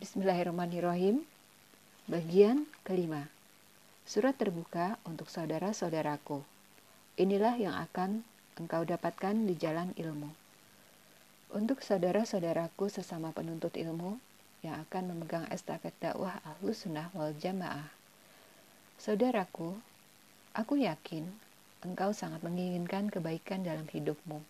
Bismillahirrahmanirrahim. 0.00 1.28
Bagian 2.08 2.64
kelima. 2.88 3.28
Surat 4.08 4.32
terbuka 4.32 4.96
untuk 5.04 5.28
saudara-saudaraku. 5.28 6.40
Inilah 7.20 7.60
yang 7.60 7.76
akan 7.76 8.24
engkau 8.56 8.80
dapatkan 8.88 9.36
di 9.44 9.52
jalan 9.60 9.92
ilmu. 10.00 10.32
Untuk 11.52 11.84
saudara-saudaraku 11.84 12.88
sesama 12.88 13.36
penuntut 13.36 13.76
ilmu 13.76 14.16
yang 14.64 14.80
akan 14.88 15.12
memegang 15.12 15.44
estafet 15.52 15.92
dakwah 16.00 16.40
ahlus 16.48 16.88
sunnah 16.88 17.12
wal 17.12 17.36
jamaah. 17.36 17.92
Saudaraku, 18.96 19.76
aku 20.56 20.80
yakin 20.80 21.28
engkau 21.84 22.16
sangat 22.16 22.40
menginginkan 22.40 23.12
kebaikan 23.12 23.68
dalam 23.68 23.84
hidupmu. 23.84 24.40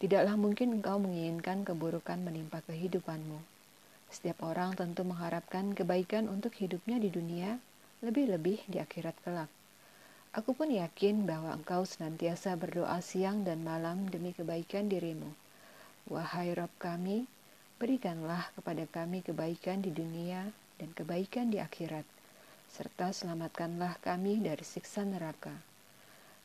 Tidaklah 0.00 0.40
mungkin 0.40 0.80
engkau 0.80 0.96
menginginkan 0.96 1.60
keburukan 1.60 2.24
menimpa 2.24 2.64
kehidupanmu. 2.64 3.36
Setiap 4.08 4.40
orang 4.42 4.72
tentu 4.72 5.04
mengharapkan 5.04 5.76
kebaikan 5.76 6.26
untuk 6.32 6.56
hidupnya 6.56 6.96
di 6.96 7.12
dunia, 7.12 7.60
lebih-lebih 8.00 8.64
di 8.64 8.80
akhirat 8.80 9.12
kelak. 9.20 9.52
Aku 10.32 10.56
pun 10.56 10.72
yakin 10.72 11.28
bahwa 11.28 11.52
engkau 11.52 11.84
senantiasa 11.84 12.56
berdoa 12.56 12.96
siang 13.04 13.44
dan 13.44 13.60
malam 13.60 14.08
demi 14.08 14.32
kebaikan 14.32 14.88
dirimu. 14.88 15.36
Wahai 16.08 16.56
Rob 16.56 16.72
kami, 16.80 17.28
berikanlah 17.76 18.48
kepada 18.56 18.88
kami 18.88 19.20
kebaikan 19.20 19.84
di 19.84 19.92
dunia 19.92 20.48
dan 20.80 20.96
kebaikan 20.96 21.52
di 21.52 21.60
akhirat, 21.60 22.08
serta 22.72 23.12
selamatkanlah 23.12 24.00
kami 24.00 24.40
dari 24.40 24.64
siksa 24.64 25.04
neraka. 25.04 25.69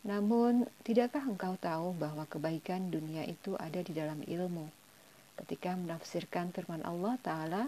Namun, 0.06 0.70
tidakkah 0.86 1.26
engkau 1.26 1.58
tahu 1.58 1.98
bahwa 1.98 2.30
kebaikan 2.30 2.94
dunia 2.94 3.26
itu 3.26 3.58
ada 3.58 3.82
di 3.82 3.90
dalam 3.90 4.22
ilmu? 4.22 4.70
Ketika 5.42 5.74
menafsirkan 5.74 6.54
firman 6.54 6.86
Allah 6.86 7.18
Ta'ala, 7.26 7.64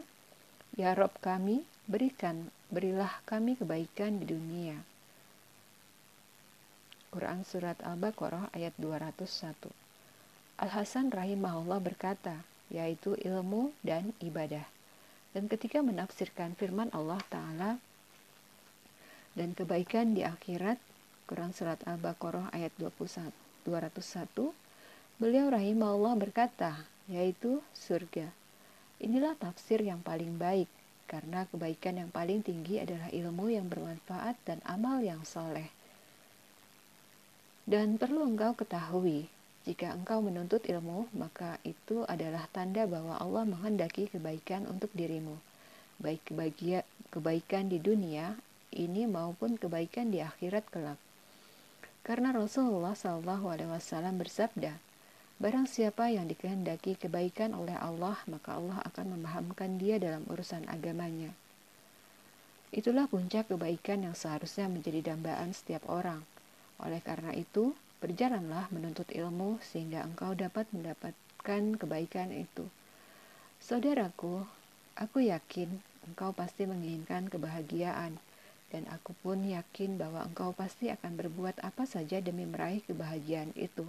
Ya 0.77 0.93
Rob 0.93 1.09
kami, 1.17 1.65
berikan, 1.89 2.53
berilah 2.69 3.09
kami 3.25 3.57
kebaikan 3.57 4.21
di 4.21 4.29
dunia. 4.29 4.77
Quran 7.09 7.41
Surat 7.41 7.81
Al-Baqarah 7.81 8.53
ayat 8.53 8.77
201 8.77 9.73
Al-Hasan 10.61 11.09
rahimahullah 11.09 11.81
berkata, 11.81 12.45
yaitu 12.69 13.17
ilmu 13.17 13.73
dan 13.81 14.13
ibadah. 14.21 14.65
Dan 15.33 15.49
ketika 15.49 15.81
menafsirkan 15.81 16.53
firman 16.53 16.93
Allah 16.93 17.17
Ta'ala, 17.33 17.81
dan 19.33 19.57
kebaikan 19.57 20.13
di 20.13 20.21
akhirat, 20.21 20.77
Quran 21.27 21.51
Surat 21.51 21.75
Al-Baqarah 21.83 22.55
ayat 22.55 22.71
21, 22.79 23.35
201, 23.67 24.55
beliau 25.19 25.51
rahimahullah 25.51 26.15
berkata, 26.15 26.87
yaitu 27.11 27.59
surga. 27.75 28.31
Inilah 29.03 29.35
tafsir 29.35 29.83
yang 29.83 29.99
paling 29.99 30.39
baik, 30.39 30.71
karena 31.03 31.43
kebaikan 31.51 31.99
yang 31.99 32.07
paling 32.15 32.39
tinggi 32.39 32.79
adalah 32.79 33.11
ilmu 33.11 33.51
yang 33.51 33.67
bermanfaat 33.67 34.39
dan 34.47 34.63
amal 34.63 35.03
yang 35.03 35.27
soleh. 35.27 35.67
Dan 37.67 37.99
perlu 37.99 38.23
engkau 38.23 38.55
ketahui, 38.55 39.27
jika 39.67 39.91
engkau 39.91 40.23
menuntut 40.23 40.63
ilmu, 40.63 41.11
maka 41.11 41.59
itu 41.67 42.07
adalah 42.07 42.47
tanda 42.55 42.87
bahwa 42.87 43.19
Allah 43.19 43.43
menghendaki 43.43 44.07
kebaikan 44.07 44.63
untuk 44.63 44.87
dirimu, 44.95 45.35
baik 45.99 46.23
kebaikan 47.11 47.67
di 47.67 47.83
dunia 47.83 48.39
ini 48.71 49.03
maupun 49.03 49.59
kebaikan 49.59 50.07
di 50.07 50.23
akhirat 50.23 50.63
kelak. 50.71 50.95
Karena 52.07 52.31
Rasulullah 52.31 52.95
Wasallam 52.95 54.15
bersabda, 54.15 54.79
Barang 55.43 55.67
siapa 55.67 56.07
yang 56.07 56.31
dikehendaki 56.31 56.95
kebaikan 56.95 57.51
oleh 57.51 57.75
Allah, 57.75 58.15
maka 58.31 58.55
Allah 58.55 58.79
akan 58.87 59.19
memahamkan 59.19 59.75
dia 59.75 59.99
dalam 59.99 60.23
urusan 60.31 60.63
agamanya. 60.71 61.35
Itulah 62.71 63.11
puncak 63.11 63.51
kebaikan 63.51 64.07
yang 64.07 64.15
seharusnya 64.15 64.71
menjadi 64.71 65.11
dambaan 65.11 65.51
setiap 65.51 65.83
orang. 65.91 66.23
Oleh 66.79 67.03
karena 67.03 67.35
itu, 67.35 67.75
berjalanlah 67.99 68.71
menuntut 68.71 69.11
ilmu 69.11 69.59
sehingga 69.59 70.07
engkau 70.07 70.31
dapat 70.31 70.63
mendapatkan 70.71 71.63
kebaikan 71.75 72.31
itu. 72.31 72.71
Saudaraku, 73.59 74.47
aku 74.95 75.27
yakin 75.27 75.83
engkau 76.07 76.31
pasti 76.31 76.63
menginginkan 76.63 77.27
kebahagiaan 77.27 78.15
dan 78.73 78.83
aku 78.91 79.15
pun 79.23 79.39
yakin 79.47 79.95
bahwa 79.95 80.27
engkau 80.27 80.51
pasti 80.51 80.91
akan 80.91 81.15
berbuat 81.15 81.63
apa 81.63 81.87
saja 81.87 82.19
demi 82.19 82.43
meraih 82.43 82.83
kebahagiaan 82.83 83.55
itu. 83.55 83.87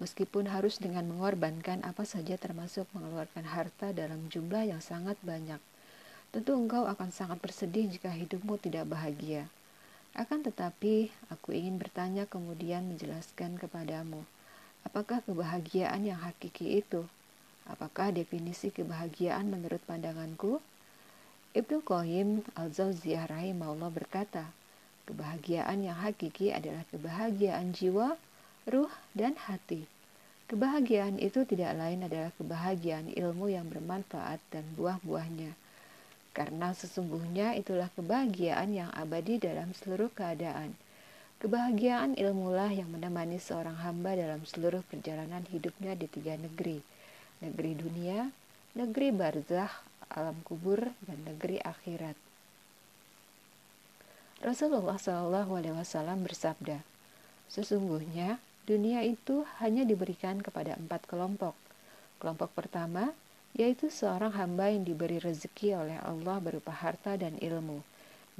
Meskipun 0.00 0.48
harus 0.48 0.80
dengan 0.80 1.04
mengorbankan 1.04 1.84
apa 1.84 2.08
saja 2.08 2.40
termasuk 2.40 2.88
mengeluarkan 2.96 3.44
harta 3.44 3.92
dalam 3.92 4.32
jumlah 4.32 4.64
yang 4.72 4.80
sangat 4.80 5.20
banyak. 5.20 5.60
Tentu 6.32 6.56
engkau 6.56 6.88
akan 6.88 7.12
sangat 7.12 7.44
bersedih 7.44 7.92
jika 7.92 8.08
hidupmu 8.08 8.56
tidak 8.56 8.88
bahagia. 8.88 9.52
Akan 10.16 10.40
tetapi, 10.40 11.12
aku 11.28 11.52
ingin 11.52 11.76
bertanya 11.76 12.24
kemudian 12.24 12.88
menjelaskan 12.88 13.60
kepadamu, 13.60 14.24
apakah 14.84 15.20
kebahagiaan 15.24 16.08
yang 16.08 16.20
hakiki 16.20 16.80
itu? 16.80 17.04
Apakah 17.68 18.16
definisi 18.16 18.72
kebahagiaan 18.72 19.48
menurut 19.48 19.80
pandanganku? 19.84 20.60
Ibnu 21.52 21.84
Qayyim 21.84 22.48
al-Zawziyah 22.56 23.28
rahimahullah 23.28 23.92
berkata, 23.92 24.48
kebahagiaan 25.04 25.84
yang 25.84 26.00
hakiki 26.00 26.48
adalah 26.48 26.80
kebahagiaan 26.88 27.76
jiwa, 27.76 28.16
ruh, 28.64 28.88
dan 29.12 29.36
hati. 29.36 29.84
Kebahagiaan 30.48 31.20
itu 31.20 31.44
tidak 31.44 31.76
lain 31.76 32.08
adalah 32.08 32.32
kebahagiaan 32.40 33.12
ilmu 33.12 33.52
yang 33.52 33.68
bermanfaat 33.68 34.40
dan 34.48 34.64
buah-buahnya. 34.80 35.52
Karena 36.32 36.72
sesungguhnya 36.72 37.52
itulah 37.60 37.92
kebahagiaan 37.92 38.72
yang 38.72 38.88
abadi 38.96 39.36
dalam 39.36 39.76
seluruh 39.76 40.08
keadaan. 40.08 40.72
Kebahagiaan 41.36 42.16
ilmulah 42.16 42.72
yang 42.72 42.88
menemani 42.88 43.36
seorang 43.36 43.76
hamba 43.76 44.16
dalam 44.16 44.40
seluruh 44.48 44.80
perjalanan 44.88 45.44
hidupnya 45.52 45.92
di 46.00 46.08
tiga 46.08 46.32
negeri. 46.40 46.80
Negeri 47.44 47.72
dunia, 47.76 48.32
negeri 48.72 49.12
barzah, 49.12 49.91
alam 50.12 50.38
kubur, 50.44 50.92
dan 51.08 51.18
negeri 51.24 51.58
akhirat. 51.64 52.14
Rasulullah 54.42 54.98
Shallallahu 54.98 55.54
Alaihi 55.54 55.76
Wasallam 55.78 56.26
bersabda, 56.26 56.82
sesungguhnya 57.46 58.42
dunia 58.66 59.06
itu 59.06 59.46
hanya 59.62 59.86
diberikan 59.86 60.42
kepada 60.42 60.74
empat 60.74 61.06
kelompok. 61.06 61.54
Kelompok 62.18 62.50
pertama 62.54 63.14
yaitu 63.52 63.92
seorang 63.92 64.32
hamba 64.32 64.72
yang 64.72 64.84
diberi 64.84 65.20
rezeki 65.20 65.76
oleh 65.76 65.98
Allah 66.00 66.40
berupa 66.40 66.72
harta 66.72 67.20
dan 67.20 67.36
ilmu. 67.36 67.84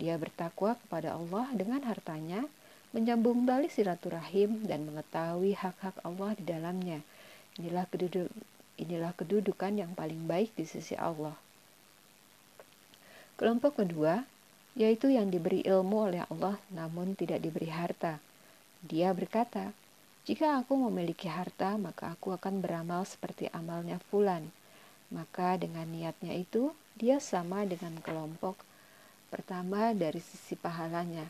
Dia 0.01 0.17
bertakwa 0.17 0.73
kepada 0.81 1.13
Allah 1.13 1.53
dengan 1.53 1.85
hartanya, 1.85 2.49
menyambung 2.97 3.45
tali 3.45 3.69
silaturahim 3.69 4.65
dan 4.65 4.89
mengetahui 4.89 5.53
hak-hak 5.53 6.01
Allah 6.01 6.33
di 6.33 6.45
dalamnya. 6.49 7.05
Inilah 7.61 7.85
keduduk, 7.93 8.33
inilah 8.81 9.13
kedudukan 9.13 9.77
yang 9.77 9.93
paling 9.93 10.25
baik 10.25 10.57
di 10.57 10.65
sisi 10.65 10.97
Allah. 10.97 11.37
Kelompok 13.41 13.81
kedua, 13.85 14.25
yaitu 14.73 15.13
yang 15.13 15.29
diberi 15.29 15.61
ilmu 15.65 16.09
oleh 16.09 16.23
Allah 16.29 16.57
namun 16.73 17.13
tidak 17.17 17.45
diberi 17.45 17.69
harta. 17.69 18.21
Dia 18.83 19.13
berkata, 19.13 19.73
jika 20.23 20.63
aku 20.63 20.79
memiliki 20.79 21.27
harta, 21.27 21.75
maka 21.75 22.15
aku 22.15 22.31
akan 22.35 22.63
beramal 22.63 23.03
seperti 23.03 23.51
amalnya 23.51 23.99
Fulan. 24.07 24.49
Maka 25.11 25.59
dengan 25.59 25.85
niatnya 25.91 26.33
itu, 26.33 26.73
dia 26.97 27.19
sama 27.19 27.67
dengan 27.67 27.99
kelompok 28.01 28.55
pertama 29.33 29.97
dari 29.97 30.21
sisi 30.21 30.53
pahalanya. 30.53 31.25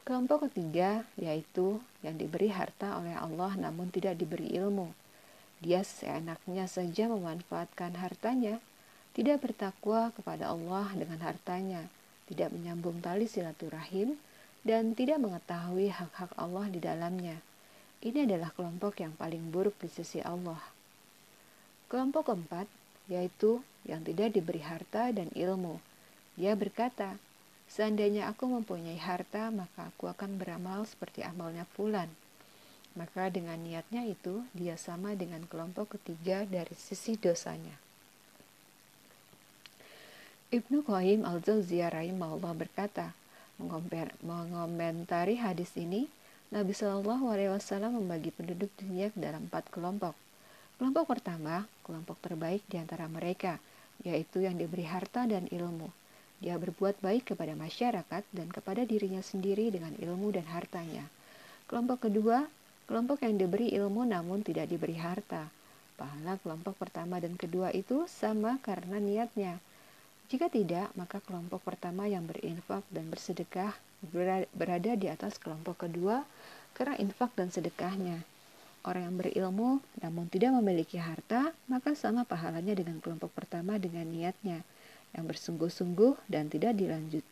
Kelompok 0.00 0.48
ketiga 0.48 1.04
yaitu 1.20 1.78
yang 2.00 2.16
diberi 2.16 2.48
harta 2.48 2.96
oleh 2.96 3.14
Allah 3.14 3.52
namun 3.60 3.92
tidak 3.92 4.16
diberi 4.16 4.48
ilmu. 4.56 4.90
Dia 5.60 5.84
seenaknya 5.84 6.64
saja 6.64 7.04
memanfaatkan 7.06 8.00
hartanya 8.00 8.64
tidak 9.10 9.42
bertakwa 9.42 10.14
kepada 10.14 10.50
Allah 10.54 10.86
dengan 10.94 11.18
hartanya, 11.26 11.82
tidak 12.30 12.54
menyambung 12.54 13.02
tali 13.02 13.26
silaturahim, 13.26 14.14
dan 14.62 14.94
tidak 14.94 15.18
mengetahui 15.18 15.90
hak-hak 15.90 16.30
Allah 16.36 16.66
di 16.70 16.78
dalamnya. 16.78 17.40
Ini 18.00 18.24
adalah 18.24 18.54
kelompok 18.54 19.02
yang 19.02 19.12
paling 19.18 19.52
buruk 19.52 19.76
di 19.80 19.88
sisi 19.90 20.22
Allah. 20.22 20.60
Kelompok 21.90 22.30
keempat, 22.30 22.70
yaitu 23.10 23.60
yang 23.84 24.06
tidak 24.06 24.32
diberi 24.36 24.62
harta 24.62 25.10
dan 25.10 25.28
ilmu. 25.34 25.82
Dia 26.38 26.54
berkata, 26.54 27.18
Seandainya 27.70 28.26
aku 28.26 28.50
mempunyai 28.50 28.98
harta, 28.98 29.46
maka 29.54 29.94
aku 29.94 30.10
akan 30.10 30.42
beramal 30.42 30.82
seperti 30.90 31.22
amalnya 31.22 31.62
Fulan. 31.78 32.10
Maka 32.98 33.30
dengan 33.30 33.62
niatnya 33.62 34.02
itu, 34.02 34.42
dia 34.50 34.74
sama 34.74 35.14
dengan 35.14 35.46
kelompok 35.46 35.94
ketiga 35.94 36.42
dari 36.42 36.74
sisi 36.74 37.14
dosanya. 37.14 37.89
Ibnu 40.50 40.82
Qayyim 40.82 41.22
al-Jauziyah 41.22 41.94
rahimahullah 41.94 42.58
berkata, 42.58 43.14
mengomentari 44.26 45.38
hadis 45.38 45.70
ini, 45.78 46.10
Nabi 46.50 46.74
Shallallahu 46.74 47.30
Alaihi 47.30 47.54
Wasallam 47.54 48.02
membagi 48.02 48.34
penduduk 48.34 48.66
dunia 48.74 49.14
ke 49.14 49.22
dalam 49.22 49.46
empat 49.46 49.70
kelompok. 49.70 50.10
Kelompok 50.74 51.06
pertama, 51.06 51.70
kelompok 51.86 52.18
terbaik 52.18 52.66
di 52.66 52.82
antara 52.82 53.06
mereka, 53.06 53.62
yaitu 54.02 54.42
yang 54.42 54.58
diberi 54.58 54.90
harta 54.90 55.22
dan 55.22 55.46
ilmu. 55.54 55.86
Dia 56.42 56.58
berbuat 56.58 56.98
baik 56.98 57.30
kepada 57.30 57.54
masyarakat 57.54 58.26
dan 58.34 58.50
kepada 58.50 58.82
dirinya 58.82 59.22
sendiri 59.22 59.70
dengan 59.70 59.94
ilmu 60.02 60.34
dan 60.34 60.50
hartanya. 60.50 61.06
Kelompok 61.70 62.10
kedua, 62.10 62.42
kelompok 62.90 63.22
yang 63.22 63.38
diberi 63.38 63.70
ilmu 63.70 64.02
namun 64.02 64.42
tidak 64.42 64.66
diberi 64.66 64.98
harta. 64.98 65.46
Pahala 65.94 66.42
kelompok 66.42 66.74
pertama 66.74 67.22
dan 67.22 67.38
kedua 67.38 67.70
itu 67.70 68.10
sama 68.10 68.58
karena 68.66 68.98
niatnya. 68.98 69.62
Jika 70.30 70.46
tidak, 70.46 70.94
maka 70.94 71.18
kelompok 71.18 71.58
pertama 71.66 72.06
yang 72.06 72.22
berinfak 72.22 72.86
dan 72.94 73.10
bersedekah 73.10 73.74
berada 74.54 74.94
di 74.94 75.10
atas 75.10 75.42
kelompok 75.42 75.90
kedua 75.90 76.22
karena 76.72 76.94
infak 77.02 77.34
dan 77.34 77.50
sedekahnya. 77.50 78.22
Orang 78.86 79.10
yang 79.10 79.16
berilmu 79.18 79.82
namun 79.98 80.30
tidak 80.30 80.54
memiliki 80.56 81.02
harta, 81.02 81.50
maka 81.66 81.98
sama 81.98 82.22
pahalanya 82.22 82.78
dengan 82.78 83.02
kelompok 83.02 83.34
pertama 83.34 83.76
dengan 83.76 84.06
niatnya 84.06 84.62
yang 85.18 85.26
bersungguh-sungguh 85.26 86.30
dan 86.30 86.46
tidak 86.46 86.78
dilanjut 86.78 87.26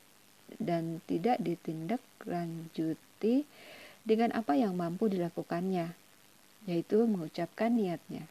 dan 0.59 0.99
tidak 1.07 1.39
ditindak 1.39 2.03
lanjuti 2.27 3.47
dengan 4.03 4.35
apa 4.35 4.59
yang 4.59 4.75
mampu 4.75 5.07
dilakukannya, 5.07 5.95
yaitu 6.67 7.07
mengucapkan 7.07 7.71
niatnya. 7.71 8.27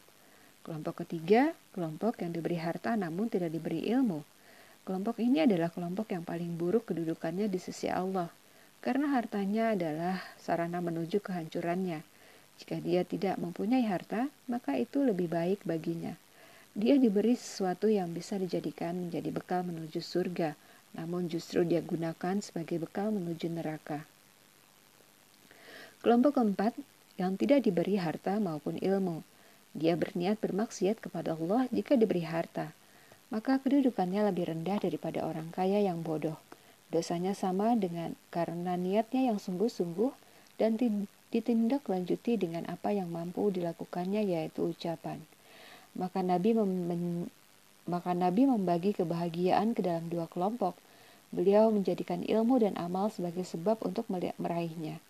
Kelompok 0.67 1.07
ketiga, 1.07 1.55
kelompok 1.71 2.19
yang 2.19 2.35
diberi 2.35 2.59
harta 2.59 2.99
namun 2.99 3.31
tidak 3.31 3.55
diberi 3.55 3.87
ilmu. 3.87 4.27
Kelompok 4.87 5.19
ini 5.19 5.43
adalah 5.43 5.67
kelompok 5.67 6.15
yang 6.15 6.23
paling 6.23 6.55
buruk 6.55 6.87
kedudukannya 6.87 7.51
di 7.51 7.59
sisi 7.59 7.91
Allah, 7.91 8.31
karena 8.79 9.11
hartanya 9.11 9.75
adalah 9.75 10.23
sarana 10.39 10.79
menuju 10.79 11.19
kehancurannya 11.19 12.07
jika 12.57 12.81
dia 12.81 13.05
tidak 13.05 13.37
mempunyai 13.37 13.85
harta, 13.85 14.33
maka 14.49 14.73
itu 14.81 15.05
lebih 15.05 15.29
baik 15.29 15.61
baginya. 15.61 16.17
Dia 16.73 16.97
diberi 16.97 17.37
sesuatu 17.37 17.85
yang 17.85 18.09
bisa 18.13 18.37
dijadikan 18.37 18.97
menjadi 18.97 19.29
bekal 19.29 19.61
menuju 19.65 20.01
surga, 20.01 20.57
namun 20.97 21.29
justru 21.29 21.61
dia 21.65 21.81
gunakan 21.85 22.41
sebagai 22.41 22.81
bekal 22.81 23.13
menuju 23.13 23.49
neraka. 23.49 24.05
Kelompok 26.01 26.37
keempat, 26.37 26.73
yang 27.17 27.33
tidak 27.37 27.65
diberi 27.65 27.97
harta 27.97 28.37
maupun 28.37 28.77
ilmu. 28.77 29.25
Dia 29.77 29.97
berniat 29.97 30.41
bermaksiat 30.41 31.01
kepada 31.01 31.37
Allah 31.37 31.65
jika 31.69 31.93
diberi 31.97 32.25
harta, 32.25 32.73
maka 33.27 33.59
kedudukannya 33.59 34.23
lebih 34.31 34.47
rendah 34.51 34.79
daripada 34.79 35.23
orang 35.27 35.51
kaya 35.51 35.83
yang 35.83 35.99
bodoh. 35.99 36.39
Dosanya 36.87 37.35
sama 37.35 37.75
dengan 37.75 38.15
karena 38.31 38.79
niatnya 38.79 39.35
yang 39.35 39.39
sungguh-sungguh 39.43 40.15
dan 40.55 40.79
ditindaklanjuti 41.35 42.39
dengan 42.39 42.63
apa 42.71 42.95
yang 42.95 43.11
mampu 43.11 43.51
dilakukannya 43.51 44.23
yaitu 44.23 44.71
ucapan. 44.71 45.19
Maka 45.99 46.23
Nabi 46.23 46.55
maka 47.87 48.11
Nabi 48.15 48.47
membagi 48.47 48.95
kebahagiaan 48.95 49.75
ke 49.75 49.83
dalam 49.83 50.07
dua 50.07 50.31
kelompok. 50.31 50.79
Beliau 51.27 51.67
menjadikan 51.75 52.23
ilmu 52.23 52.63
dan 52.63 52.79
amal 52.79 53.11
sebagai 53.11 53.43
sebab 53.43 53.83
untuk 53.83 54.07
meraihnya. 54.39 55.03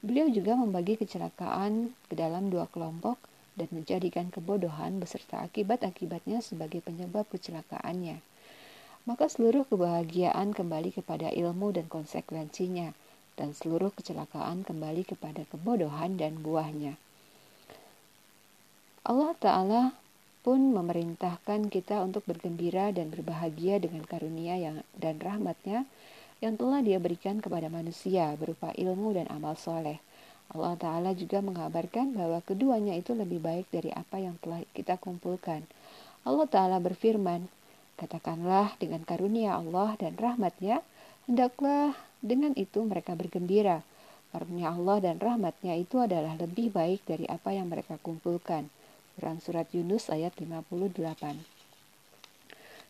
Beliau 0.00 0.32
juga 0.32 0.56
membagi 0.56 0.96
kecelakaan 0.96 1.92
ke 2.08 2.14
dalam 2.16 2.48
dua 2.48 2.64
kelompok 2.72 3.20
dan 3.58 3.66
menjadikan 3.74 4.30
kebodohan 4.30 5.02
beserta 5.02 5.42
akibat-akibatnya 5.42 6.38
sebagai 6.38 6.78
penyebab 6.78 7.26
kecelakaannya. 7.34 8.22
Maka 9.04 9.26
seluruh 9.26 9.66
kebahagiaan 9.66 10.54
kembali 10.54 10.94
kepada 10.94 11.34
ilmu 11.34 11.74
dan 11.74 11.90
konsekuensinya 11.90 12.94
dan 13.34 13.54
seluruh 13.54 13.90
kecelakaan 13.94 14.62
kembali 14.62 15.02
kepada 15.06 15.42
kebodohan 15.50 16.14
dan 16.14 16.38
buahnya. 16.38 16.98
Allah 19.06 19.32
Ta'ala 19.40 19.82
pun 20.42 20.74
memerintahkan 20.74 21.70
kita 21.70 22.02
untuk 22.02 22.26
bergembira 22.26 22.90
dan 22.94 23.08
berbahagia 23.08 23.78
dengan 23.82 24.02
karunia 24.04 24.58
yang, 24.58 24.76
dan 24.98 25.18
rahmatnya 25.18 25.86
yang 26.38 26.54
telah 26.54 26.82
dia 26.82 26.98
berikan 27.02 27.42
kepada 27.42 27.66
manusia 27.66 28.34
berupa 28.38 28.70
ilmu 28.74 29.14
dan 29.16 29.26
amal 29.32 29.58
soleh. 29.58 29.98
Allah 30.48 30.80
Ta'ala 30.80 31.12
juga 31.12 31.44
mengabarkan 31.44 32.16
bahwa 32.16 32.40
keduanya 32.40 32.96
itu 32.96 33.12
lebih 33.12 33.44
baik 33.44 33.68
dari 33.68 33.92
apa 33.92 34.16
yang 34.16 34.40
telah 34.40 34.64
kita 34.72 34.96
kumpulkan. 34.96 35.68
Allah 36.24 36.48
Ta'ala 36.48 36.80
berfirman, 36.80 37.44
Katakanlah 37.98 38.78
dengan 38.78 39.02
karunia 39.02 39.58
Allah 39.58 39.98
dan 39.98 40.14
rahmatnya, 40.14 40.86
hendaklah 41.26 41.98
dengan 42.24 42.54
itu 42.54 42.80
mereka 42.86 43.18
bergembira. 43.18 43.82
Karunia 44.30 44.72
Allah 44.72 45.02
dan 45.02 45.16
rahmatnya 45.18 45.74
itu 45.74 45.98
adalah 45.98 46.38
lebih 46.38 46.70
baik 46.70 47.02
dari 47.04 47.26
apa 47.26 47.52
yang 47.52 47.68
mereka 47.68 47.98
kumpulkan. 48.00 48.70
Quran 49.18 49.42
Surat 49.42 49.66
Yunus 49.74 50.14
ayat 50.14 50.38
58 50.38 51.42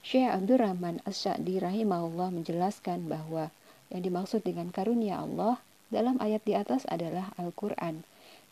Syekh 0.04 0.28
Abdurrahman 0.28 1.00
As-Sa'di 1.08 1.56
rahimahullah 1.56 2.28
menjelaskan 2.28 3.08
bahwa 3.08 3.48
yang 3.88 4.04
dimaksud 4.04 4.44
dengan 4.44 4.68
karunia 4.68 5.24
Allah 5.24 5.56
dalam 5.88 6.20
ayat 6.20 6.44
di 6.44 6.56
atas 6.56 6.88
adalah 6.88 7.32
Al-Quran, 7.40 8.04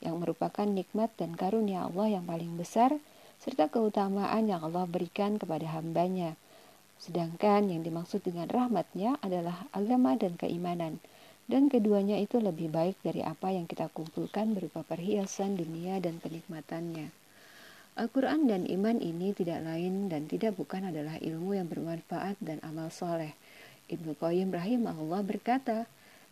yang 0.04 0.20
merupakan 0.20 0.68
nikmat 0.68 1.12
dan 1.16 1.36
karunia 1.36 1.88
Allah 1.88 2.20
yang 2.20 2.24
paling 2.28 2.56
besar, 2.56 2.96
serta 3.40 3.68
keutamaan 3.68 4.48
yang 4.48 4.64
Allah 4.64 4.88
berikan 4.88 5.36
kepada 5.40 5.68
hambanya, 5.72 6.36
Sedangkan 6.96 7.68
yang 7.68 7.84
dimaksud 7.84 8.24
dengan 8.24 8.48
rahmatnya 8.48 9.20
adalah 9.20 9.68
agama 9.76 10.16
dan 10.16 10.40
keimanan. 10.40 10.96
Dan 11.46 11.70
keduanya 11.70 12.18
itu 12.18 12.42
lebih 12.42 12.74
baik 12.74 12.98
dari 13.06 13.22
apa 13.22 13.54
yang 13.54 13.70
kita 13.70 13.86
kumpulkan 13.94 14.58
berupa 14.58 14.82
perhiasan 14.82 15.54
dunia 15.54 16.02
dan 16.02 16.18
kenikmatannya. 16.18 17.14
Al-Quran 17.96 18.50
dan 18.50 18.66
iman 18.66 18.98
ini 18.98 19.30
tidak 19.30 19.62
lain 19.62 20.10
dan 20.10 20.26
tidak 20.26 20.58
bukan 20.58 20.90
adalah 20.90 21.16
ilmu 21.22 21.54
yang 21.54 21.70
bermanfaat 21.70 22.36
dan 22.42 22.58
amal 22.66 22.90
soleh. 22.90 23.32
Ibnu 23.86 24.18
Qayyim 24.18 24.50
rahimahullah 24.50 25.22
berkata, 25.22 25.86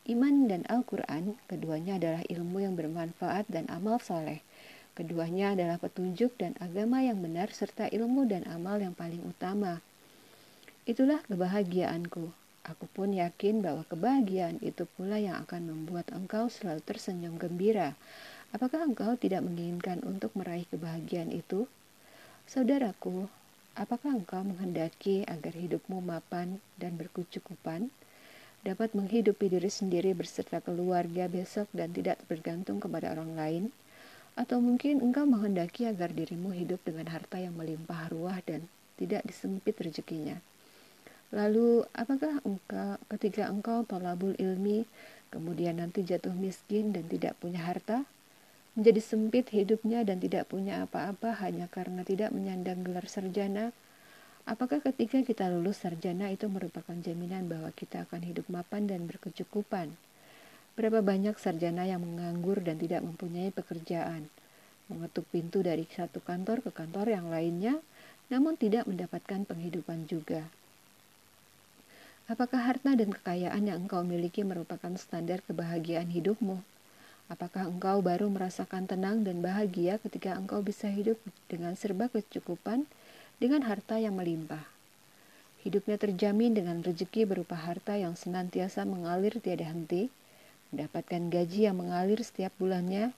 Iman 0.05 0.53
dan 0.53 0.69
Al-Quran, 0.69 1.41
keduanya 1.49 1.97
adalah 1.97 2.21
ilmu 2.29 2.61
yang 2.61 2.77
bermanfaat 2.77 3.49
dan 3.49 3.65
amal 3.73 3.97
soleh. 4.05 4.45
Keduanya 4.93 5.57
adalah 5.57 5.81
petunjuk 5.81 6.37
dan 6.37 6.53
agama 6.61 7.01
yang 7.01 7.25
benar 7.25 7.49
serta 7.49 7.89
ilmu 7.89 8.29
dan 8.29 8.45
amal 8.53 8.77
yang 8.77 8.93
paling 8.93 9.25
utama. 9.25 9.81
Itulah 10.85 11.25
kebahagiaanku. 11.25 12.37
Aku 12.69 12.85
pun 12.93 13.17
yakin 13.17 13.65
bahwa 13.65 13.89
kebahagiaan 13.89 14.61
itu 14.61 14.85
pula 14.85 15.17
yang 15.17 15.41
akan 15.41 15.73
membuat 15.73 16.13
engkau 16.13 16.53
selalu 16.53 16.85
tersenyum 16.85 17.41
gembira. 17.41 17.97
Apakah 18.53 18.85
engkau 18.85 19.17
tidak 19.17 19.41
menginginkan 19.41 20.05
untuk 20.05 20.37
meraih 20.37 20.69
kebahagiaan 20.69 21.33
itu? 21.33 21.65
Saudaraku, 22.45 23.33
apakah 23.73 24.21
engkau 24.21 24.45
menghendaki 24.45 25.25
agar 25.25 25.57
hidupmu 25.57 26.05
mapan 26.05 26.61
dan 26.77 27.01
berkecukupan? 27.01 27.89
Dapat 28.65 28.97
menghidupi 28.97 29.53
diri 29.53 29.69
sendiri 29.69 30.17
beserta 30.17 30.57
keluarga 30.65 31.29
besok 31.29 31.69
dan 31.77 31.93
tidak 31.93 32.17
bergantung 32.25 32.81
kepada 32.81 33.13
orang 33.13 33.37
lain? 33.37 33.65
Atau 34.41 34.65
mungkin 34.65 35.05
engkau 35.05 35.29
menghendaki 35.29 35.85
agar 35.85 36.09
dirimu 36.17 36.49
hidup 36.49 36.81
dengan 36.81 37.13
harta 37.13 37.37
yang 37.37 37.53
melimpah 37.61 38.09
ruah 38.09 38.41
dan 38.41 38.65
tidak 38.97 39.21
disempit 39.29 39.77
rezekinya? 39.77 40.41
Lalu, 41.29 41.85
apakah 41.93 42.41
engkau 42.41 42.97
ketika 43.13 43.53
engkau 43.53 43.85
tolabul 43.85 44.33
ilmi, 44.41 44.89
kemudian 45.29 45.85
nanti 45.85 46.01
jatuh 46.01 46.33
miskin 46.33 46.97
dan 46.97 47.05
tidak 47.05 47.37
punya 47.45 47.61
harta, 47.69 48.09
menjadi 48.81 49.01
sempit 49.05 49.53
hidupnya 49.53 50.09
dan 50.09 50.25
tidak 50.25 50.49
punya 50.49 50.89
apa-apa 50.89 51.37
hanya 51.45 51.69
karena 51.69 52.01
tidak 52.01 52.33
menyandang 52.33 52.81
gelar 52.81 53.05
sarjana? 53.13 53.77
Apakah 54.45 54.85
ketika 54.85 55.25
kita 55.25 55.49
lulus 55.49 55.81
sarjana 55.81 56.29
itu 56.29 56.45
merupakan 56.53 56.93
jaminan 56.93 57.49
bahwa 57.49 57.73
kita 57.73 58.05
akan 58.05 58.29
hidup 58.29 58.45
mapan 58.53 58.85
dan 58.85 59.09
berkecukupan? 59.09 59.97
Berapa 60.77 61.01
banyak 61.01 61.41
sarjana 61.41 61.89
yang 61.89 62.05
menganggur 62.05 62.61
dan 62.61 62.77
tidak 62.77 63.01
mempunyai 63.01 63.49
pekerjaan, 63.49 64.29
mengetuk 64.93 65.25
pintu 65.33 65.65
dari 65.65 65.89
satu 65.89 66.21
kantor 66.21 66.61
ke 66.61 66.77
kantor 66.77 67.17
yang 67.17 67.33
lainnya, 67.33 67.81
namun 68.29 68.61
tidak 68.61 68.85
mendapatkan 68.85 69.49
penghidupan 69.49 70.05
juga. 70.13 70.45
Apakah 72.29 72.69
harta 72.69 72.93
dan 72.93 73.17
kekayaan 73.17 73.65
yang 73.65 73.89
engkau 73.89 74.05
miliki 74.05 74.45
merupakan 74.45 74.93
standar 75.01 75.41
kebahagiaan 75.49 76.13
hidupmu? 76.13 76.61
Apakah 77.33 77.65
engkau 77.65 78.05
baru 78.05 78.29
merasakan 78.29 78.85
tenang 78.85 79.25
dan 79.25 79.41
bahagia 79.41 79.97
ketika 80.05 80.37
engkau 80.37 80.61
bisa 80.61 80.93
hidup 80.93 81.17
dengan 81.49 81.73
serba 81.81 82.13
kecukupan 82.13 82.85
dengan 83.39 83.67
harta 83.67 83.97
yang 83.97 84.19
melimpah? 84.19 84.63
Hidupnya 85.65 85.97
terjamin 85.97 86.53
dengan 86.53 86.85
rezeki 86.85 87.25
berupa 87.25 87.57
harta 87.57 87.97
yang 87.97 88.15
senantiasa 88.15 88.85
mengalir 88.85 89.41
tiada 89.41 89.65
henti, 89.65 90.13
mendapatkan 90.75 91.33
gaji 91.33 91.71
yang 91.71 91.81
mengalir 91.81 92.21
setiap 92.21 92.53
bulannya. 92.61 93.17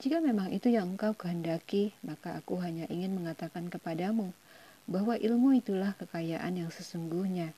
Jika 0.00 0.20
memang 0.20 0.52
itu 0.52 0.68
yang 0.68 0.96
engkau 0.96 1.16
kehendaki, 1.16 1.96
maka 2.04 2.36
aku 2.36 2.60
hanya 2.60 2.84
ingin 2.92 3.16
mengatakan 3.16 3.72
kepadamu 3.72 4.32
bahwa 4.84 5.16
ilmu 5.16 5.56
itulah 5.56 5.96
kekayaan 5.96 6.60
yang 6.60 6.70
sesungguhnya 6.72 7.56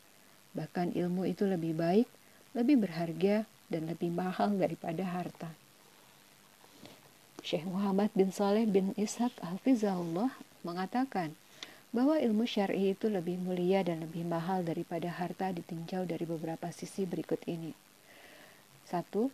Bahkan 0.53 0.93
ilmu 0.93 1.25
itu 1.25 1.49
lebih 1.49 1.73
baik, 1.73 2.09
lebih 2.53 2.85
berharga, 2.85 3.49
dan 3.73 3.89
lebih 3.89 4.13
mahal 4.13 4.53
daripada 4.61 5.01
harta. 5.01 5.49
Syekh 7.41 7.65
Muhammad 7.65 8.13
bin 8.13 8.29
Saleh 8.29 8.69
bin 8.69 8.93
Ishaq 9.01 9.33
Hafizahullah 9.41 10.29
mengatakan 10.61 11.33
bahwa 11.93 12.17
ilmu 12.17 12.49
syar'i 12.49 12.97
itu 12.97 13.13
lebih 13.13 13.37
mulia 13.37 13.85
dan 13.85 14.01
lebih 14.01 14.25
mahal 14.25 14.65
daripada 14.65 15.13
harta 15.13 15.53
ditinjau 15.53 16.09
dari 16.09 16.25
beberapa 16.25 16.73
sisi 16.73 17.05
berikut 17.05 17.45
ini. 17.45 17.77
Satu, 18.89 19.29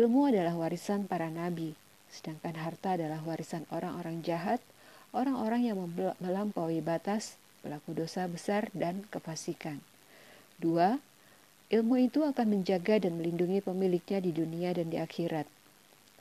ilmu 0.00 0.32
adalah 0.32 0.56
warisan 0.56 1.04
para 1.04 1.28
nabi, 1.28 1.76
sedangkan 2.08 2.56
harta 2.56 2.96
adalah 2.96 3.20
warisan 3.28 3.68
orang-orang 3.68 4.24
jahat, 4.24 4.64
orang-orang 5.12 5.68
yang 5.68 5.76
melampaui 6.16 6.80
batas, 6.80 7.36
pelaku 7.60 7.92
dosa 7.92 8.24
besar, 8.24 8.72
dan 8.72 9.04
kefasikan. 9.12 9.84
Dua, 10.56 10.96
ilmu 11.68 12.00
itu 12.00 12.24
akan 12.24 12.56
menjaga 12.56 13.04
dan 13.04 13.20
melindungi 13.20 13.60
pemiliknya 13.60 14.24
di 14.24 14.32
dunia 14.32 14.72
dan 14.72 14.88
di 14.88 14.96
akhirat. 14.96 15.44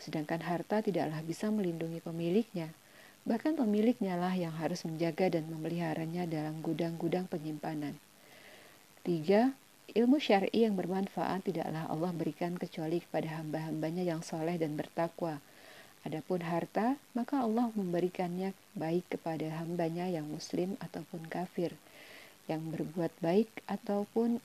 Sedangkan 0.03 0.43
harta 0.43 0.83
tidaklah 0.83 1.23
bisa 1.23 1.47
melindungi 1.47 2.03
pemiliknya, 2.03 2.75
Bahkan 3.25 3.57
pemiliknya 3.57 4.13
lah 4.21 4.37
yang 4.37 4.53
harus 4.53 4.85
menjaga 4.85 5.33
dan 5.33 5.49
memeliharanya 5.49 6.29
dalam 6.29 6.61
gudang-gudang 6.61 7.25
penyimpanan. 7.25 7.97
Tiga, 9.01 9.49
ilmu 9.97 10.21
syar'i 10.21 10.65
yang 10.65 10.77
bermanfaat 10.77 11.49
tidaklah 11.49 11.89
Allah 11.89 12.13
berikan 12.13 12.53
kecuali 12.53 13.01
kepada 13.01 13.41
hamba-hambanya 13.41 14.05
yang 14.05 14.21
soleh 14.21 14.61
dan 14.61 14.77
bertakwa. 14.77 15.41
Adapun 16.05 16.45
harta, 16.45 17.01
maka 17.17 17.41
Allah 17.41 17.73
memberikannya 17.73 18.53
baik 18.77 19.17
kepada 19.17 19.49
hambanya 19.57 20.05
yang 20.05 20.29
muslim 20.29 20.77
ataupun 20.77 21.25
kafir, 21.25 21.73
yang 22.45 22.61
berbuat 22.69 23.09
baik 23.25 23.49
ataupun 23.65 24.37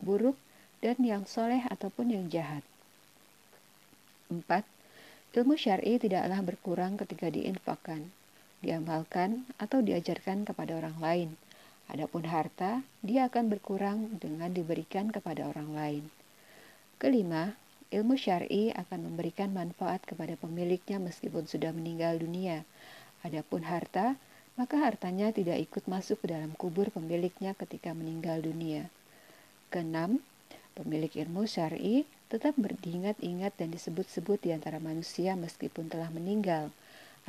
buruk, 0.00 0.40
dan 0.80 0.96
yang 1.04 1.28
soleh 1.28 1.60
ataupun 1.68 2.08
yang 2.08 2.24
jahat. 2.32 2.64
Empat, 4.32 4.64
Ilmu 5.34 5.58
syar'i 5.58 5.98
tidaklah 5.98 6.46
berkurang 6.46 6.94
ketika 6.94 7.26
diinfakkan, 7.26 8.06
diamalkan, 8.62 9.42
atau 9.58 9.82
diajarkan 9.82 10.46
kepada 10.46 10.78
orang 10.78 10.94
lain. 11.02 11.30
Adapun 11.90 12.22
harta, 12.30 12.86
dia 13.02 13.26
akan 13.26 13.50
berkurang 13.50 14.14
dengan 14.22 14.54
diberikan 14.54 15.10
kepada 15.10 15.50
orang 15.50 15.74
lain. 15.74 16.04
Kelima, 17.02 17.58
ilmu 17.90 18.14
syar'i 18.14 18.70
akan 18.78 19.10
memberikan 19.10 19.50
manfaat 19.50 20.06
kepada 20.06 20.38
pemiliknya 20.38 21.02
meskipun 21.02 21.50
sudah 21.50 21.74
meninggal 21.74 22.14
dunia. 22.22 22.62
Adapun 23.26 23.66
harta, 23.66 24.14
maka 24.54 24.78
hartanya 24.86 25.34
tidak 25.34 25.58
ikut 25.58 25.90
masuk 25.90 26.22
ke 26.22 26.30
dalam 26.30 26.54
kubur 26.54 26.94
pemiliknya 26.94 27.58
ketika 27.58 27.90
meninggal 27.90 28.38
dunia. 28.38 28.86
Keenam, 29.74 30.22
pemilik 30.78 31.10
ilmu 31.10 31.42
syar'i 31.50 32.06
tetap 32.34 32.58
beringat-ingat 32.58 33.54
dan 33.54 33.70
disebut-sebut 33.70 34.42
di 34.42 34.50
antara 34.50 34.82
manusia 34.82 35.38
meskipun 35.38 35.86
telah 35.86 36.10
meninggal. 36.10 36.74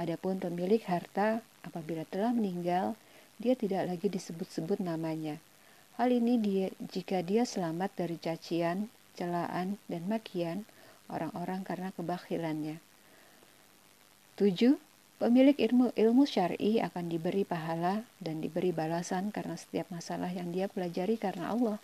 Adapun 0.02 0.42
pemilik 0.42 0.82
harta 0.90 1.46
apabila 1.62 2.10
telah 2.10 2.34
meninggal, 2.34 2.98
dia 3.38 3.54
tidak 3.54 3.86
lagi 3.86 4.10
disebut-sebut 4.10 4.82
namanya. 4.82 5.38
Hal 6.02 6.10
ini 6.10 6.42
dia, 6.42 6.74
jika 6.82 7.22
dia 7.22 7.46
selamat 7.46 7.94
dari 7.94 8.18
cacian, 8.18 8.90
celaan, 9.14 9.78
dan 9.86 10.10
makian 10.10 10.66
orang-orang 11.06 11.62
karena 11.62 11.94
kebakhilannya. 11.94 12.82
7. 14.42 14.82
Pemilik 15.22 15.56
ilmu 15.56 15.94
ilmu 15.96 16.26
syar'i 16.26 16.82
akan 16.82 17.14
diberi 17.14 17.46
pahala 17.46 18.04
dan 18.20 18.42
diberi 18.42 18.74
balasan 18.74 19.30
karena 19.30 19.54
setiap 19.54 19.88
masalah 19.94 20.28
yang 20.34 20.50
dia 20.50 20.66
pelajari 20.68 21.16
karena 21.16 21.54
Allah 21.54 21.78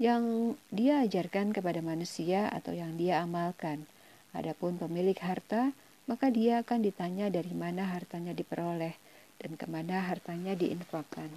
yang 0.00 0.56
dia 0.72 1.04
ajarkan 1.04 1.52
kepada 1.52 1.84
manusia 1.84 2.48
atau 2.48 2.72
yang 2.72 2.96
dia 2.96 3.20
amalkan. 3.20 3.84
Adapun 4.32 4.80
pemilik 4.80 5.16
harta, 5.20 5.76
maka 6.08 6.32
dia 6.32 6.64
akan 6.64 6.80
ditanya 6.88 7.28
dari 7.28 7.52
mana 7.52 7.84
hartanya 7.84 8.32
diperoleh 8.32 8.96
dan 9.44 9.60
ke 9.60 9.66
mana 9.68 10.00
hartanya 10.08 10.56
diinfakkan. 10.56 11.28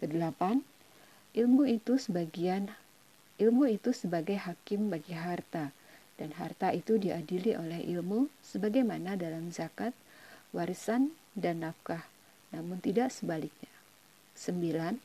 Kedelapan, 0.00 0.64
ilmu 1.36 1.68
itu 1.68 2.00
sebagian 2.00 2.72
ilmu 3.36 3.68
itu 3.68 3.92
sebagai 3.92 4.40
hakim 4.40 4.88
bagi 4.88 5.12
harta 5.12 5.76
dan 6.16 6.32
harta 6.40 6.72
itu 6.72 6.96
diadili 6.96 7.52
oleh 7.52 7.84
ilmu 7.84 8.32
sebagaimana 8.40 9.20
dalam 9.20 9.52
zakat, 9.52 9.92
warisan, 10.56 11.12
dan 11.36 11.60
nafkah, 11.60 12.08
namun 12.48 12.80
tidak 12.80 13.12
sebaliknya. 13.12 13.68
Sembilan, 14.32 14.96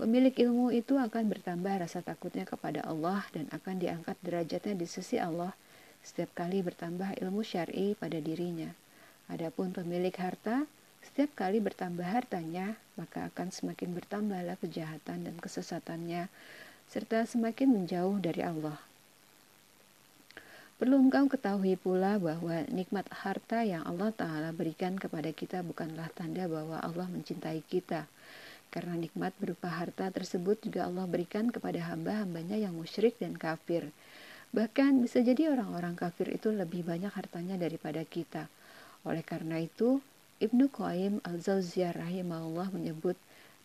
Pemilik 0.00 0.32
ilmu 0.32 0.72
itu 0.72 0.96
akan 0.96 1.28
bertambah 1.28 1.84
rasa 1.84 2.00
takutnya 2.00 2.48
kepada 2.48 2.80
Allah 2.88 3.20
dan 3.36 3.52
akan 3.52 3.76
diangkat 3.76 4.16
derajatnya 4.24 4.72
di 4.80 4.88
sisi 4.88 5.20
Allah 5.20 5.52
setiap 6.00 6.32
kali 6.32 6.64
bertambah 6.64 7.20
ilmu 7.20 7.44
syar'i 7.44 7.92
pada 7.92 8.16
dirinya. 8.16 8.72
Adapun 9.28 9.76
pemilik 9.76 10.16
harta, 10.16 10.64
setiap 11.04 11.36
kali 11.36 11.60
bertambah 11.60 12.08
hartanya, 12.08 12.80
maka 12.96 13.28
akan 13.28 13.52
semakin 13.52 13.92
bertambahlah 13.92 14.56
kejahatan 14.56 15.28
dan 15.28 15.36
kesesatannya, 15.36 16.32
serta 16.88 17.28
semakin 17.28 17.68
menjauh 17.68 18.16
dari 18.24 18.40
Allah. 18.40 18.80
Perlu 20.80 20.96
engkau 20.96 21.28
ketahui 21.28 21.76
pula 21.76 22.16
bahwa 22.16 22.64
nikmat 22.72 23.04
harta 23.12 23.68
yang 23.68 23.84
Allah 23.84 24.16
Ta'ala 24.16 24.48
berikan 24.56 24.96
kepada 24.96 25.28
kita 25.28 25.60
bukanlah 25.60 26.08
tanda 26.16 26.48
bahwa 26.48 26.80
Allah 26.80 27.04
mencintai 27.04 27.60
kita, 27.68 28.08
karena 28.70 28.94
nikmat 28.94 29.34
berupa 29.42 29.66
harta 29.66 30.08
tersebut 30.14 30.62
juga 30.62 30.86
Allah 30.86 31.04
berikan 31.10 31.50
kepada 31.50 31.82
hamba-hambanya 31.90 32.54
yang 32.54 32.72
musyrik 32.78 33.18
dan 33.18 33.34
kafir. 33.34 33.90
Bahkan 34.50 35.02
bisa 35.02 35.22
jadi 35.22 35.50
orang-orang 35.54 35.94
kafir 35.94 36.30
itu 36.30 36.50
lebih 36.50 36.86
banyak 36.86 37.10
hartanya 37.10 37.54
daripada 37.58 38.02
kita. 38.02 38.50
Oleh 39.06 39.22
karena 39.22 39.62
itu, 39.62 40.02
Ibnu 40.40 40.70
Qayyim 40.70 41.22
al-Zawziyah 41.22 41.94
rahimahullah 41.94 42.72
menyebut 42.72 43.14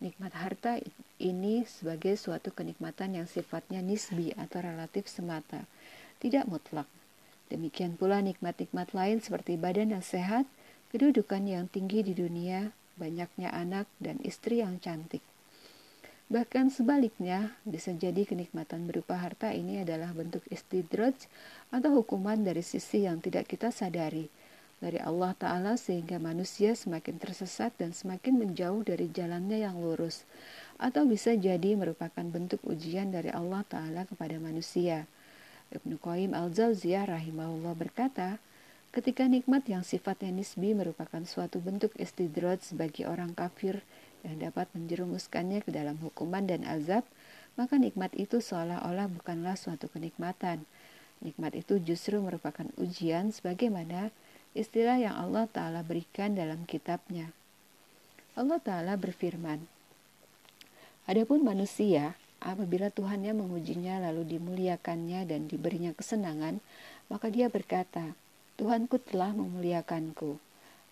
nikmat 0.03 0.35
harta 0.35 0.77
ini 1.17 1.63
sebagai 1.65 2.19
suatu 2.19 2.51
kenikmatan 2.51 3.15
yang 3.15 3.27
sifatnya 3.29 3.79
nisbi 3.79 4.35
atau 4.35 4.59
relatif 4.59 5.07
semata, 5.07 5.63
tidak 6.19 6.45
mutlak. 6.45 6.89
Demikian 7.47 7.95
pula 7.95 8.19
nikmat-nikmat 8.19 8.91
lain 8.91 9.21
seperti 9.21 9.55
badan 9.55 9.95
yang 9.95 10.03
sehat, 10.03 10.49
kedudukan 10.91 11.45
yang 11.45 11.65
tinggi 11.69 12.01
di 12.01 12.13
dunia, 12.17 12.73
banyaknya 12.95 13.51
anak 13.51 13.87
dan 13.99 14.19
istri 14.25 14.59
yang 14.59 14.79
cantik. 14.79 15.21
Bahkan 16.25 16.73
sebaliknya, 16.73 17.53
bisa 17.63 17.93
jadi 17.93 18.25
kenikmatan 18.25 18.89
berupa 18.89 19.13
harta 19.13 19.53
ini 19.53 19.85
adalah 19.85 20.09
bentuk 20.09 20.41
istidraj 20.49 21.13
atau 21.69 22.01
hukuman 22.01 22.41
dari 22.41 22.65
sisi 22.65 23.05
yang 23.05 23.21
tidak 23.21 23.45
kita 23.45 23.69
sadari 23.69 24.25
dari 24.83 24.99
Allah 24.99 25.31
Ta'ala 25.37 25.73
sehingga 25.79 26.19
manusia 26.19 26.75
semakin 26.75 27.15
tersesat 27.17 27.71
dan 27.79 27.95
semakin 27.95 28.35
menjauh 28.35 28.83
dari 28.83 29.07
jalannya 29.07 29.63
yang 29.63 29.79
lurus 29.79 30.27
atau 30.75 31.07
bisa 31.07 31.31
jadi 31.33 31.79
merupakan 31.79 32.25
bentuk 32.27 32.59
ujian 32.67 33.09
dari 33.09 33.31
Allah 33.31 33.63
Ta'ala 33.63 34.03
kepada 34.03 34.35
manusia. 34.37 35.07
Ibnu 35.71 35.97
Qayyim 35.97 36.35
al-Zawziyah 36.35 37.07
rahimahullah 37.09 37.73
berkata, 37.73 38.37
Ketika 38.95 39.27
nikmat 39.27 39.67
yang 39.67 39.83
sifatnya 39.83 40.31
nisbi 40.31 40.71
merupakan 40.71 41.19
suatu 41.27 41.59
bentuk 41.59 41.91
istidraj 41.99 42.71
bagi 42.79 43.03
orang 43.03 43.35
kafir 43.35 43.83
yang 44.23 44.39
dapat 44.39 44.71
menjerumuskannya 44.71 45.59
ke 45.67 45.75
dalam 45.75 45.99
hukuman 45.99 46.47
dan 46.47 46.63
azab, 46.63 47.03
maka 47.59 47.75
nikmat 47.75 48.15
itu 48.15 48.39
seolah-olah 48.39 49.11
bukanlah 49.11 49.59
suatu 49.59 49.91
kenikmatan. 49.91 50.63
Nikmat 51.19 51.59
itu 51.59 51.75
justru 51.83 52.23
merupakan 52.23 52.63
ujian 52.79 53.35
sebagaimana 53.35 54.15
istilah 54.55 54.95
yang 54.95 55.19
Allah 55.19 55.51
Ta'ala 55.51 55.83
berikan 55.83 56.31
dalam 56.31 56.63
kitabnya. 56.63 57.35
Allah 58.39 58.63
Ta'ala 58.63 58.95
berfirman, 58.95 59.59
Adapun 61.03 61.43
manusia, 61.43 62.15
apabila 62.39 62.87
Tuhannya 62.95 63.35
mengujinya 63.35 63.99
lalu 64.07 64.39
dimuliakannya 64.39 65.27
dan 65.27 65.51
diberinya 65.51 65.91
kesenangan, 65.91 66.63
maka 67.11 67.27
dia 67.27 67.51
berkata, 67.51 68.15
Tuhanku 68.55 69.03
telah 69.03 69.35
memuliakanku. 69.35 70.39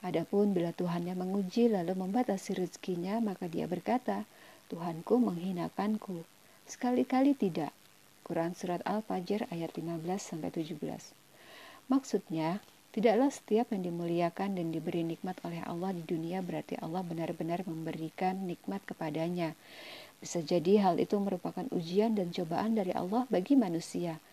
Adapun 0.04 0.52
bila 0.52 0.76
Tuhannya 0.76 1.16
menguji 1.16 1.72
lalu 1.72 1.96
membatasi 1.96 2.60
rezekinya, 2.60 3.24
maka 3.24 3.48
dia 3.48 3.72
berkata, 3.72 4.28
Tuhanku 4.68 5.16
menghinakanku. 5.16 6.28
Sekali-kali 6.68 7.32
tidak. 7.40 7.72
Quran 8.28 8.52
Surat 8.52 8.84
Al-Fajr 8.84 9.48
ayat 9.48 9.72
15-17 9.80 10.76
Maksudnya, 11.88 12.60
tidaklah 12.92 13.32
setiap 13.32 13.72
yang 13.72 13.88
dimuliakan 13.88 14.60
dan 14.60 14.76
diberi 14.76 15.08
nikmat 15.08 15.40
oleh 15.48 15.64
Allah 15.64 15.96
di 15.96 16.04
dunia 16.04 16.44
berarti 16.44 16.76
Allah 16.84 17.00
benar-benar 17.00 17.64
memberikan 17.64 18.44
nikmat 18.44 18.84
kepadanya. 18.84 19.56
Bisa 20.20 20.44
jadi 20.44 20.84
hal 20.84 21.00
itu 21.00 21.16
merupakan 21.16 21.64
ujian 21.72 22.12
dan 22.12 22.36
cobaan 22.36 22.76
dari 22.76 22.92
Allah 22.92 23.24
bagi 23.32 23.56
manusia– 23.56 24.20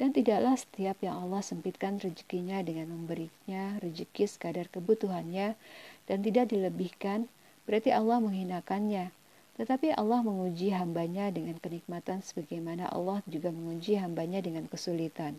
dan 0.00 0.16
tidaklah 0.16 0.56
setiap 0.56 0.96
yang 1.04 1.20
Allah 1.20 1.44
sempitkan 1.44 2.00
rezekinya 2.00 2.64
dengan 2.64 2.88
memberinya 2.88 3.76
rezeki 3.84 4.24
sekadar 4.24 4.72
kebutuhannya 4.72 5.60
dan 6.08 6.18
tidak 6.24 6.48
dilebihkan, 6.48 7.28
berarti 7.68 7.92
Allah 7.92 8.24
menghinakannya. 8.24 9.12
Tetapi 9.60 9.92
Allah 9.92 10.24
menguji 10.24 10.72
hambanya 10.72 11.28
dengan 11.28 11.60
kenikmatan 11.60 12.24
sebagaimana 12.24 12.88
Allah 12.88 13.20
juga 13.28 13.52
menguji 13.52 14.00
hambanya 14.00 14.40
dengan 14.40 14.64
kesulitan. 14.64 15.36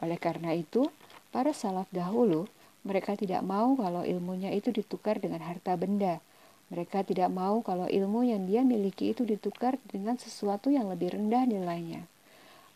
Oleh 0.00 0.16
karena 0.16 0.56
itu, 0.56 0.88
Para 1.36 1.52
salaf 1.52 1.84
dahulu, 1.92 2.48
mereka 2.80 3.12
tidak 3.12 3.44
mau 3.44 3.76
kalau 3.76 4.06
ilmunya 4.08 4.56
itu 4.56 4.72
ditukar 4.72 5.20
dengan 5.20 5.44
harta 5.44 5.76
benda. 5.76 6.16
Mereka 6.72 7.04
tidak 7.04 7.28
mau 7.28 7.60
kalau 7.60 7.84
ilmu 7.84 8.24
yang 8.24 8.48
dia 8.48 8.64
miliki 8.64 9.12
itu 9.12 9.28
ditukar 9.28 9.76
dengan 9.84 10.16
sesuatu 10.16 10.72
yang 10.72 10.88
lebih 10.88 11.12
rendah 11.12 11.44
nilainya. 11.44 12.08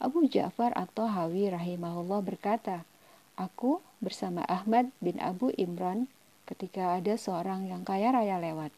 Abu 0.01 0.25
Ja'far 0.25 0.73
atau 0.73 1.05
Hawi 1.05 1.53
rahimahullah 1.53 2.25
berkata, 2.25 2.89
Aku 3.37 3.85
bersama 4.01 4.41
Ahmad 4.49 4.89
bin 4.97 5.21
Abu 5.21 5.53
Imran 5.61 6.09
ketika 6.49 6.97
ada 6.97 7.21
seorang 7.21 7.69
yang 7.69 7.85
kaya 7.85 8.09
raya 8.09 8.41
lewat. 8.41 8.73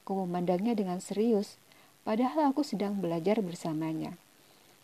Aku 0.00 0.24
memandangnya 0.24 0.72
dengan 0.72 1.04
serius, 1.04 1.60
padahal 2.08 2.48
aku 2.48 2.64
sedang 2.64 2.96
belajar 2.96 3.44
bersamanya. 3.44 4.16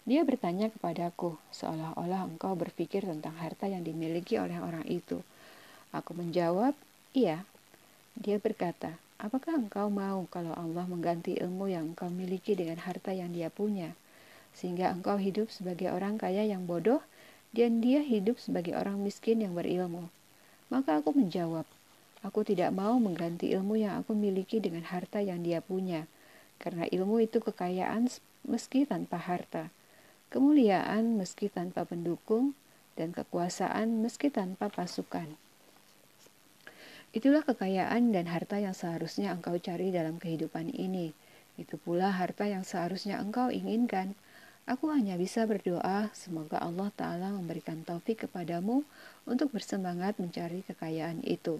Dia 0.04 0.20
bertanya 0.20 0.68
kepadaku, 0.68 1.40
seolah-olah 1.48 2.28
engkau 2.28 2.52
berpikir 2.60 3.08
tentang 3.08 3.40
harta 3.40 3.64
yang 3.64 3.80
dimiliki 3.80 4.36
oleh 4.36 4.60
orang 4.60 4.84
itu. 4.84 5.24
Aku 5.96 6.12
menjawab, 6.12 6.76
iya. 7.16 7.48
Dia 8.20 8.36
berkata, 8.36 9.00
Apakah 9.16 9.56
engkau 9.56 9.88
mau 9.88 10.28
kalau 10.28 10.52
Allah 10.56 10.84
mengganti 10.84 11.40
ilmu 11.40 11.72
yang 11.72 11.96
engkau 11.96 12.12
miliki 12.12 12.52
dengan 12.52 12.80
harta 12.80 13.12
yang 13.16 13.32
dia 13.32 13.48
punya, 13.48 13.96
sehingga 14.56 14.90
engkau 14.90 15.16
hidup 15.16 15.48
sebagai 15.52 15.90
orang 15.90 16.20
kaya 16.20 16.44
yang 16.46 16.66
bodoh 16.66 17.00
dan 17.50 17.82
dia 17.82 18.02
hidup 18.02 18.38
sebagai 18.38 18.76
orang 18.78 19.00
miskin 19.00 19.42
yang 19.42 19.56
berilmu? 19.56 20.10
Maka 20.70 21.02
aku 21.02 21.14
menjawab, 21.16 21.66
aku 22.22 22.46
tidak 22.46 22.70
mau 22.70 22.94
mengganti 23.02 23.50
ilmu 23.50 23.80
yang 23.80 23.98
aku 23.98 24.14
miliki 24.14 24.62
dengan 24.62 24.86
harta 24.86 25.18
yang 25.18 25.42
dia 25.42 25.58
punya, 25.58 26.06
karena 26.62 26.86
ilmu 26.86 27.22
itu 27.24 27.42
kekayaan 27.42 28.06
meski 28.46 28.86
tanpa 28.86 29.18
harta, 29.18 29.74
kemuliaan 30.30 31.18
meski 31.18 31.50
tanpa 31.50 31.82
pendukung, 31.82 32.54
dan 32.94 33.16
kekuasaan 33.16 34.04
meski 34.04 34.28
tanpa 34.28 34.68
pasukan. 34.68 35.26
Itulah 37.10 37.42
kekayaan 37.42 38.14
dan 38.14 38.30
harta 38.30 38.62
yang 38.62 38.70
seharusnya 38.76 39.34
engkau 39.34 39.58
cari 39.58 39.90
dalam 39.90 40.22
kehidupan 40.22 40.70
ini. 40.70 41.10
Itu 41.58 41.74
pula 41.80 42.14
harta 42.14 42.46
yang 42.46 42.62
seharusnya 42.62 43.18
engkau 43.18 43.50
inginkan. 43.50 44.14
Aku 44.70 44.94
hanya 44.94 45.18
bisa 45.18 45.42
berdoa, 45.50 46.14
semoga 46.14 46.62
Allah 46.62 46.94
Ta'ala 46.94 47.34
memberikan 47.34 47.82
taufik 47.82 48.22
kepadamu 48.22 48.86
untuk 49.26 49.50
bersemangat 49.50 50.22
mencari 50.22 50.62
kekayaan 50.62 51.26
itu. 51.26 51.58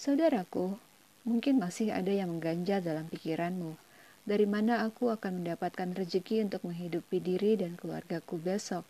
Saudaraku, 0.00 0.80
mungkin 1.28 1.60
masih 1.60 1.92
ada 1.92 2.08
yang 2.08 2.32
mengganjal 2.32 2.80
dalam 2.80 3.04
pikiranmu. 3.12 3.76
Dari 4.24 4.48
mana 4.48 4.80
aku 4.88 5.12
akan 5.12 5.44
mendapatkan 5.44 5.92
rezeki 5.92 6.48
untuk 6.48 6.64
menghidupi 6.64 7.20
diri 7.20 7.60
dan 7.60 7.76
keluargaku 7.76 8.40
besok? 8.40 8.88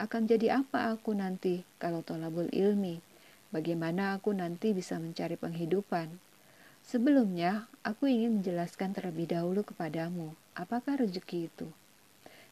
Akan 0.00 0.24
jadi 0.24 0.64
apa 0.64 0.96
aku 0.96 1.12
nanti 1.12 1.60
kalau 1.76 2.00
tolabul 2.00 2.48
ilmi? 2.56 3.04
bagaimana 3.56 4.18
aku 4.18 4.34
nanti 4.34 4.74
bisa 4.76 4.98
mencari 4.98 5.38
penghidupan. 5.38 6.18
Sebelumnya, 6.86 7.66
aku 7.82 8.06
ingin 8.06 8.40
menjelaskan 8.40 8.94
terlebih 8.94 9.32
dahulu 9.32 9.66
kepadamu, 9.66 10.36
apakah 10.54 11.02
rezeki 11.02 11.50
itu. 11.50 11.68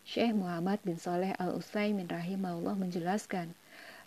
Syekh 0.05 0.37
Muhammad 0.37 0.85
bin 0.85 1.01
Saleh 1.01 1.33
Al-Utsaimin 1.41 2.13
rahimahullah 2.13 2.77
menjelaskan, 2.77 3.57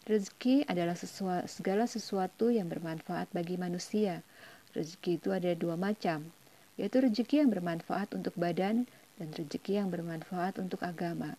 rezeki 0.05 0.61
adalah 0.69 0.93
sesuatu, 0.93 1.49
segala 1.49 1.89
sesuatu 1.89 2.53
yang 2.53 2.69
bermanfaat 2.69 3.25
bagi 3.33 3.57
manusia. 3.57 4.21
Rezeki 4.77 5.17
itu 5.17 5.33
ada 5.33 5.57
dua 5.57 5.73
macam, 5.73 6.29
yaitu 6.77 7.01
rezeki 7.01 7.41
yang 7.41 7.49
bermanfaat 7.49 8.13
untuk 8.13 8.37
badan 8.37 8.85
dan 9.17 9.27
rezeki 9.33 9.81
yang 9.81 9.89
bermanfaat 9.89 10.61
untuk 10.61 10.85
agama. 10.85 11.33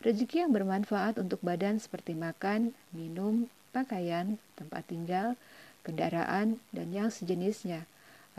Rezeki 0.00 0.48
yang 0.48 0.56
bermanfaat 0.56 1.20
untuk 1.20 1.44
badan 1.44 1.76
seperti 1.76 2.16
makan, 2.16 2.72
minum, 2.96 3.52
pakaian, 3.76 4.40
tempat 4.56 4.88
tinggal, 4.88 5.36
kendaraan, 5.84 6.64
dan 6.72 6.96
yang 6.96 7.12
sejenisnya. 7.12 7.84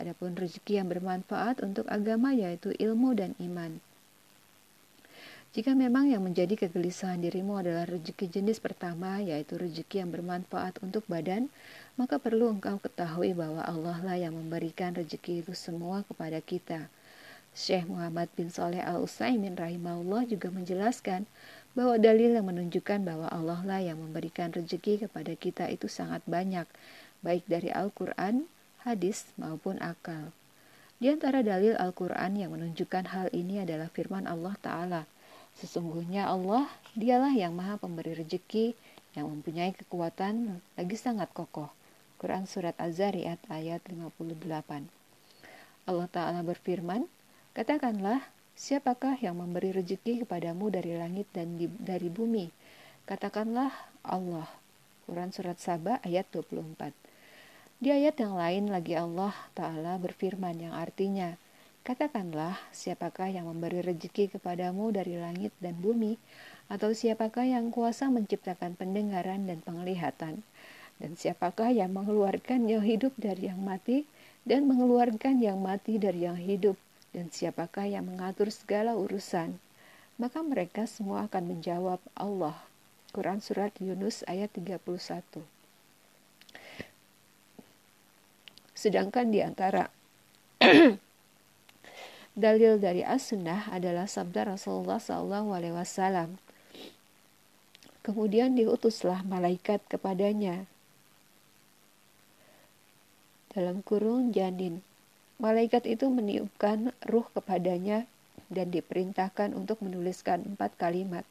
Adapun 0.01 0.33
rezeki 0.33 0.81
yang 0.81 0.89
bermanfaat 0.89 1.62
untuk 1.62 1.86
agama 1.93 2.33
yaitu 2.33 2.74
ilmu 2.81 3.13
dan 3.13 3.37
iman. 3.37 3.77
Jika 5.53 5.77
memang 5.77 6.09
yang 6.09 6.25
menjadi 6.25 6.66
kegelisahan 6.66 7.22
dirimu 7.22 7.61
adalah 7.61 7.85
rezeki 7.85 8.25
jenis 8.25 8.57
pertama, 8.57 9.22
yaitu 9.22 9.53
rezeki 9.53 10.01
yang 10.01 10.09
bermanfaat 10.09 10.81
untuk 10.81 11.05
badan, 11.05 11.53
maka 11.94 12.18
perlu 12.18 12.50
engkau 12.50 12.81
ketahui 12.81 13.37
bahwa 13.37 13.61
Allah 13.61 14.01
lah 14.01 14.18
yang 14.18 14.33
memberikan 14.33 14.98
rezeki 14.98 15.46
itu 15.46 15.53
semua 15.53 16.01
kepada 16.09 16.42
kita. 16.42 16.89
Syekh 17.53 17.85
Muhammad 17.85 18.33
bin 18.33 18.50
Saleh 18.50 18.81
Al-Utsaimin 18.81 19.53
rahimahullah 19.53 20.25
juga 20.25 20.50
menjelaskan 20.50 21.29
bahwa 21.77 22.01
dalil 22.01 22.33
yang 22.33 22.50
menunjukkan 22.50 23.05
bahwa 23.05 23.29
Allah 23.29 23.61
lah 23.61 23.77
yang 23.77 24.01
memberikan 24.01 24.50
rezeki 24.50 25.05
kepada 25.05 25.37
kita 25.37 25.70
itu 25.70 25.85
sangat 25.85 26.25
banyak, 26.25 26.66
baik 27.22 27.46
dari 27.46 27.70
Al-Quran, 27.70 28.50
hadis, 28.81 29.29
maupun 29.37 29.77
akal. 29.85 30.33
Di 30.98 31.13
antara 31.13 31.46
dalil 31.46 31.77
Al-Quran 31.77 32.42
yang 32.42 32.57
menunjukkan 32.57 33.13
hal 33.13 33.29
ini 33.29 33.61
adalah 33.61 33.94
firman 33.94 34.25
Allah 34.25 34.57
Ta'ala. 34.57 35.12
Sesungguhnya 35.57 36.29
Allah, 36.29 36.66
dialah 36.98 37.33
yang 37.33 37.53
maha 37.53 37.77
pemberi 37.77 38.18
rezeki, 38.18 38.74
yang 39.13 39.29
mempunyai 39.29 39.74
kekuatan 39.77 40.57
lagi 40.74 40.98
sangat 40.98 41.29
kokoh. 41.33 41.70
Quran 42.18 42.48
Surat 42.50 42.74
Az-Zariyat 42.79 43.37
ayat 43.51 43.83
58 43.85 44.87
Allah 45.83 46.07
Ta'ala 46.07 46.42
berfirman, 46.42 47.05
Katakanlah, 47.51 48.24
Siapakah 48.53 49.18
yang 49.18 49.42
memberi 49.42 49.74
rezeki 49.74 50.24
kepadamu 50.24 50.70
dari 50.70 50.94
langit 50.94 51.25
dan 51.33 51.57
di, 51.57 51.66
dari 51.66 52.05
bumi? 52.05 52.53
Katakanlah 53.09 53.74
Allah. 54.05 54.46
Quran 55.09 55.33
Surat 55.33 55.57
Sabah 55.59 56.00
ayat 56.05 56.29
24 56.31 56.94
Di 57.81 57.89
ayat 57.92 58.16
yang 58.22 58.37
lain 58.37 58.72
lagi 58.72 58.96
Allah 58.96 59.33
Ta'ala 59.57 60.00
berfirman 60.00 60.70
yang 60.70 60.74
artinya, 60.77 61.35
Katakanlah, 61.83 62.55
siapakah 62.72 63.27
yang 63.27 63.51
memberi 63.51 63.83
rezeki 63.83 64.39
kepadamu 64.39 64.96
dari 64.96 65.19
langit 65.19 65.51
dan 65.59 65.75
bumi, 65.83 66.15
atau 66.72 66.96
siapakah 66.96 67.43
yang 67.43 67.75
kuasa 67.75 68.07
menciptakan 68.07 68.79
pendengaran 68.79 69.43
dan 69.51 69.59
penglihatan, 69.59 70.48
dan 71.03 71.11
siapakah 71.19 71.75
yang 71.75 71.91
mengeluarkan 71.91 72.72
yang 72.72 72.87
hidup 72.87 73.11
dari 73.19 73.51
yang 73.51 73.59
mati, 73.59 74.07
dan 74.48 74.63
mengeluarkan 74.63 75.43
yang 75.43 75.59
mati 75.59 76.00
dari 76.00 76.24
yang 76.24 76.39
hidup, 76.39 76.79
dan 77.11 77.27
siapakah 77.27 77.83
yang 77.83 78.07
mengatur 78.07 78.48
segala 78.48 78.96
urusan? 78.96 79.59
Maka 80.15 80.39
mereka 80.39 80.87
semua 80.87 81.27
akan 81.27 81.51
menjawab 81.51 82.00
Allah. 82.15 82.63
Quran 83.11 83.43
Surat 83.43 83.75
Yunus 83.83 84.24
ayat 84.24 84.55
31 84.55 84.79
Sedangkan 88.72 89.27
di 89.29 89.43
antara 89.43 89.91
dalil 92.33 92.81
dari 92.81 93.05
as-sunnah 93.05 93.69
adalah 93.69 94.09
sabda 94.09 94.53
Rasulullah 94.57 94.98
SAW. 94.98 96.37
Kemudian 98.03 98.59
diutuslah 98.59 99.24
malaikat 99.24 99.79
kepadanya 99.87 100.67
dalam 103.53 103.85
kurung 103.85 104.33
janin 104.33 104.83
Malaikat 105.43 105.89
itu 105.89 106.07
meniupkan 106.07 106.96
ruh 107.09 107.27
kepadanya 107.33 108.07
dan 108.48 108.72
diperintahkan 108.72 109.51
untuk 109.51 109.81
menuliskan 109.81 110.55
empat 110.55 110.77
kalimat. 110.79 111.27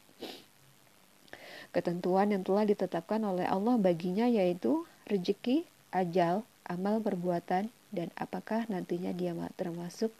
Ketentuan 1.72 2.34
yang 2.34 2.44
telah 2.44 2.68
ditetapkan 2.68 3.24
oleh 3.24 3.48
Allah 3.48 3.80
baginya 3.80 4.28
yaitu 4.28 4.84
rezeki, 5.08 5.64
ajal, 5.94 6.44
amal 6.68 7.00
perbuatan, 7.00 7.72
dan 7.88 8.08
apakah 8.18 8.68
nantinya 8.68 9.16
dia 9.16 9.32
termasuk 9.56 10.12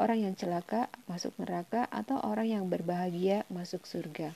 orang 0.00 0.24
yang 0.24 0.34
celaka 0.34 0.88
masuk 1.04 1.36
neraka 1.36 1.84
atau 1.92 2.16
orang 2.24 2.48
yang 2.48 2.64
berbahagia 2.68 3.44
masuk 3.52 3.84
surga. 3.84 4.32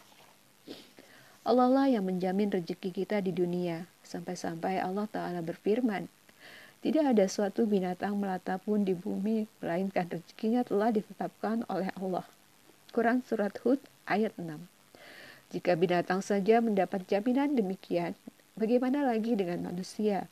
Allah 1.47 1.71
lah 1.71 1.87
yang 1.87 2.03
menjamin 2.03 2.51
rezeki 2.51 2.91
kita 2.91 3.23
di 3.23 3.31
dunia, 3.31 3.87
sampai-sampai 4.03 4.83
Allah 4.83 5.07
Ta'ala 5.07 5.41
berfirman, 5.47 6.11
tidak 6.83 7.15
ada 7.15 7.25
suatu 7.31 7.65
binatang 7.71 8.19
melata 8.19 8.59
pun 8.59 8.83
di 8.83 8.95
bumi, 8.99 9.47
melainkan 9.63 10.11
rezekinya 10.11 10.67
telah 10.67 10.91
ditetapkan 10.91 11.63
oleh 11.71 11.91
Allah. 11.99 12.27
Quran 12.91 13.23
Surat 13.23 13.55
Hud 13.63 13.79
ayat 14.11 14.35
6 14.35 14.59
Jika 15.55 15.79
binatang 15.79 16.19
saja 16.19 16.59
mendapat 16.59 17.07
jaminan 17.07 17.55
demikian, 17.55 18.19
bagaimana 18.59 19.07
lagi 19.07 19.39
dengan 19.39 19.71
manusia? 19.71 20.27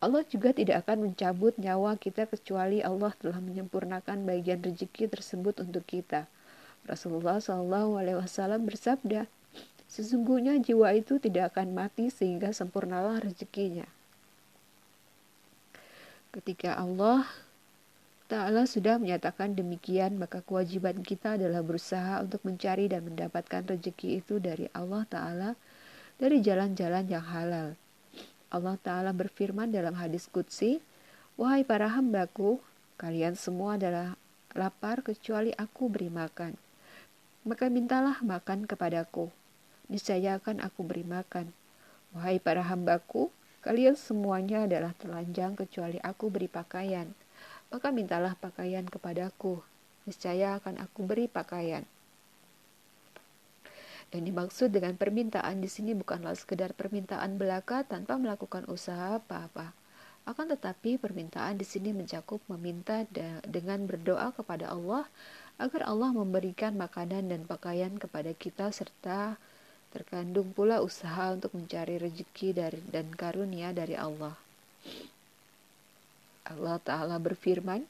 Allah 0.00 0.24
juga 0.24 0.56
tidak 0.56 0.88
akan 0.88 1.12
mencabut 1.12 1.52
nyawa 1.60 2.00
kita 2.00 2.24
kecuali 2.24 2.80
Allah 2.80 3.12
telah 3.20 3.36
menyempurnakan 3.36 4.24
bagian 4.24 4.64
rezeki 4.64 5.12
tersebut 5.12 5.60
untuk 5.60 5.84
kita. 5.84 6.24
Rasulullah 6.88 7.36
SAW 7.36 8.64
bersabda, 8.64 9.28
Sesungguhnya 9.90 10.56
jiwa 10.62 10.94
itu 10.94 11.18
tidak 11.18 11.52
akan 11.52 11.74
mati 11.74 12.08
sehingga 12.08 12.54
sempurnalah 12.54 13.20
rezekinya. 13.20 13.84
Ketika 16.30 16.78
Allah 16.78 17.26
Ta'ala 18.30 18.62
sudah 18.70 19.02
menyatakan 19.02 19.58
demikian, 19.58 20.14
maka 20.14 20.46
kewajiban 20.46 21.02
kita 21.02 21.34
adalah 21.34 21.66
berusaha 21.66 22.22
untuk 22.22 22.46
mencari 22.46 22.86
dan 22.86 23.02
mendapatkan 23.02 23.66
rezeki 23.66 24.22
itu 24.22 24.38
dari 24.38 24.70
Allah 24.70 25.02
Ta'ala 25.10 25.50
dari 26.22 26.38
jalan-jalan 26.38 27.10
yang 27.10 27.26
halal. 27.26 27.74
Allah 28.50 28.74
Ta'ala 28.82 29.14
berfirman 29.14 29.70
dalam 29.70 29.94
hadis 29.94 30.26
Qudsi, 30.26 30.82
Wahai 31.38 31.62
para 31.62 31.86
hambaku, 31.86 32.58
kalian 32.98 33.38
semua 33.38 33.78
adalah 33.78 34.18
lapar 34.58 35.06
kecuali 35.06 35.54
aku 35.54 35.86
beri 35.86 36.10
makan. 36.10 36.58
Maka 37.46 37.70
mintalah 37.70 38.18
makan 38.20 38.66
kepadaku, 38.66 39.30
niscaya 39.86 40.36
akan 40.36 40.60
aku 40.66 40.82
beri 40.82 41.06
makan. 41.06 41.54
Wahai 42.10 42.42
para 42.42 42.66
hambaku, 42.66 43.30
kalian 43.62 43.94
semuanya 43.94 44.66
adalah 44.66 44.92
telanjang 44.98 45.54
kecuali 45.54 46.02
aku 46.02 46.28
beri 46.28 46.50
pakaian. 46.50 47.06
Maka 47.70 47.94
mintalah 47.94 48.34
pakaian 48.34 48.84
kepadaku, 48.84 49.62
niscaya 50.10 50.58
akan 50.58 50.82
aku 50.82 51.06
beri 51.06 51.30
pakaian. 51.30 51.86
Yang 54.10 54.22
dimaksud 54.26 54.68
dengan 54.74 54.98
permintaan 54.98 55.62
di 55.62 55.70
sini 55.70 55.94
bukanlah 55.94 56.34
sekedar 56.34 56.74
permintaan 56.74 57.38
belaka 57.38 57.86
tanpa 57.86 58.18
melakukan 58.18 58.66
usaha 58.66 59.22
apa-apa. 59.22 59.70
Akan 60.26 60.50
tetapi 60.50 60.98
permintaan 60.98 61.56
di 61.56 61.66
sini 61.66 61.94
mencakup 61.94 62.42
meminta 62.50 63.06
dengan 63.46 63.86
berdoa 63.86 64.34
kepada 64.34 64.74
Allah 64.74 65.06
agar 65.62 65.86
Allah 65.86 66.10
memberikan 66.10 66.74
makanan 66.74 67.30
dan 67.30 67.46
pakaian 67.46 67.94
kepada 67.96 68.34
kita 68.34 68.74
serta 68.74 69.38
terkandung 69.90 70.54
pula 70.54 70.82
usaha 70.82 71.34
untuk 71.34 71.54
mencari 71.54 71.98
rezeki 71.98 72.54
dan 72.90 73.06
karunia 73.14 73.70
dari 73.70 73.94
Allah. 73.94 74.34
Allah 76.50 76.82
Ta'ala 76.82 77.16
berfirman, 77.22 77.86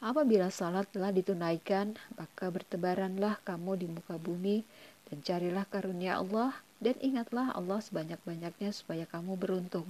Apabila 0.00 0.48
salat 0.48 0.88
telah 0.88 1.12
ditunaikan, 1.12 1.92
maka 2.16 2.48
bertebaranlah 2.48 3.36
kamu 3.44 3.84
di 3.84 3.86
muka 3.92 4.16
bumi 4.16 4.64
dan 5.10 5.18
carilah 5.26 5.66
karunia 5.66 6.16
Allah 6.22 6.54
dan 6.80 6.96
ingatlah 7.02 7.52
Allah 7.52 7.82
sebanyak-banyaknya 7.82 8.70
supaya 8.72 9.04
kamu 9.04 9.36
beruntung. 9.36 9.84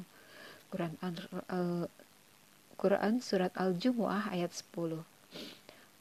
Quran 0.73 0.97
uh, 0.99 1.87
Quran 2.81 3.21
surat 3.21 3.53
Al-Jumu'ah 3.55 4.33
ayat 4.33 4.51
10. 4.57 5.05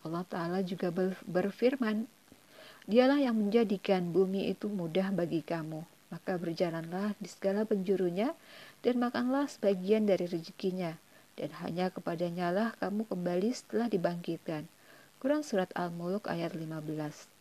Allah 0.08 0.24
taala 0.32 0.64
juga 0.64 0.90
berfirman, 1.28 2.08
Dialah 2.90 3.22
yang 3.22 3.38
menjadikan 3.38 4.10
bumi 4.10 4.50
itu 4.50 4.66
mudah 4.72 5.14
bagi 5.14 5.46
kamu, 5.46 5.84
maka 6.10 6.40
berjalanlah 6.40 7.14
di 7.22 7.30
segala 7.30 7.68
penjurunya 7.68 8.34
dan 8.82 8.98
makanlah 8.98 9.46
sebagian 9.46 10.10
dari 10.10 10.26
rezekinya 10.26 10.98
dan 11.40 11.56
hanya 11.64 11.88
kepadanya 11.88 12.52
lah 12.52 12.70
kamu 12.84 13.08
kembali 13.08 13.56
setelah 13.56 13.88
dibangkitkan. 13.88 14.68
Quran 15.24 15.44
surat 15.44 15.72
Al-Mulk 15.72 16.28
ayat 16.28 16.52
15. 16.52 17.39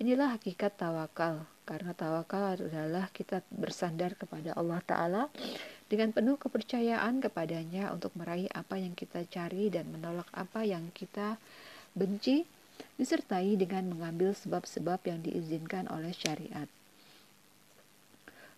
Inilah 0.00 0.40
hakikat 0.40 0.80
tawakal, 0.80 1.44
karena 1.68 1.92
tawakal 1.92 2.56
adalah 2.56 3.12
kita 3.12 3.44
bersandar 3.52 4.16
kepada 4.16 4.56
Allah 4.56 4.80
Ta'ala 4.80 5.22
dengan 5.92 6.16
penuh 6.16 6.40
kepercayaan 6.40 7.20
kepadanya 7.20 7.92
untuk 7.92 8.16
meraih 8.16 8.48
apa 8.56 8.80
yang 8.80 8.96
kita 8.96 9.28
cari 9.28 9.68
dan 9.68 9.92
menolak 9.92 10.24
apa 10.32 10.64
yang 10.64 10.88
kita 10.96 11.36
benci, 11.92 12.48
disertai 12.96 13.52
dengan 13.60 13.92
mengambil 13.92 14.32
sebab-sebab 14.32 15.04
yang 15.04 15.20
diizinkan 15.20 15.84
oleh 15.92 16.16
syariat. 16.16 16.64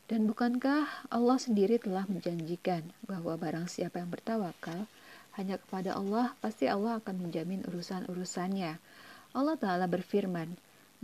Dan 0.06 0.30
bukankah 0.30 1.10
Allah 1.10 1.38
sendiri 1.42 1.82
telah 1.82 2.06
menjanjikan 2.06 2.86
bahwa 3.10 3.34
barang 3.34 3.66
siapa 3.66 3.98
yang 3.98 4.12
bertawakal 4.12 4.86
hanya 5.34 5.58
kepada 5.58 5.98
Allah, 5.98 6.36
pasti 6.38 6.70
Allah 6.70 7.02
akan 7.02 7.26
menjamin 7.26 7.66
urusan-urusannya. 7.66 8.78
Allah 9.34 9.56
Ta'ala 9.58 9.90
berfirman, 9.90 10.54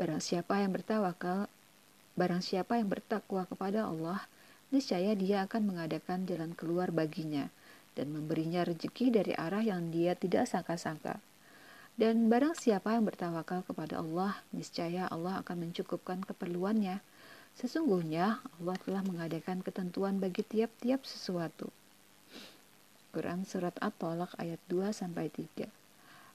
Barang 0.00 0.24
siapa 0.24 0.64
yang 0.64 0.72
bertawakal, 0.72 1.44
barang 2.16 2.40
siapa 2.40 2.80
yang 2.80 2.88
bertakwa 2.88 3.44
kepada 3.44 3.84
Allah, 3.84 4.24
niscaya 4.72 5.12
dia 5.12 5.44
akan 5.44 5.76
mengadakan 5.76 6.24
jalan 6.24 6.56
keluar 6.56 6.88
baginya 6.88 7.52
dan 7.92 8.08
memberinya 8.08 8.64
rezeki 8.64 9.12
dari 9.12 9.36
arah 9.36 9.60
yang 9.60 9.92
dia 9.92 10.16
tidak 10.16 10.48
sangka-sangka. 10.48 11.20
Dan 12.00 12.32
barang 12.32 12.56
siapa 12.56 12.96
yang 12.96 13.04
bertawakal 13.04 13.60
kepada 13.60 14.00
Allah, 14.00 14.40
niscaya 14.56 15.04
Allah 15.12 15.44
akan 15.44 15.68
mencukupkan 15.68 16.24
keperluannya. 16.24 17.04
Sesungguhnya 17.60 18.40
Allah 18.56 18.80
telah 18.80 19.04
mengadakan 19.04 19.60
ketentuan 19.60 20.16
bagi 20.16 20.40
tiap-tiap 20.40 21.04
sesuatu. 21.04 21.68
Quran 23.12 23.44
Surat 23.44 23.76
At-Tolak 23.84 24.32
ayat 24.40 24.64
2 24.72 24.96
sampai 24.96 25.28
3. 25.28 25.79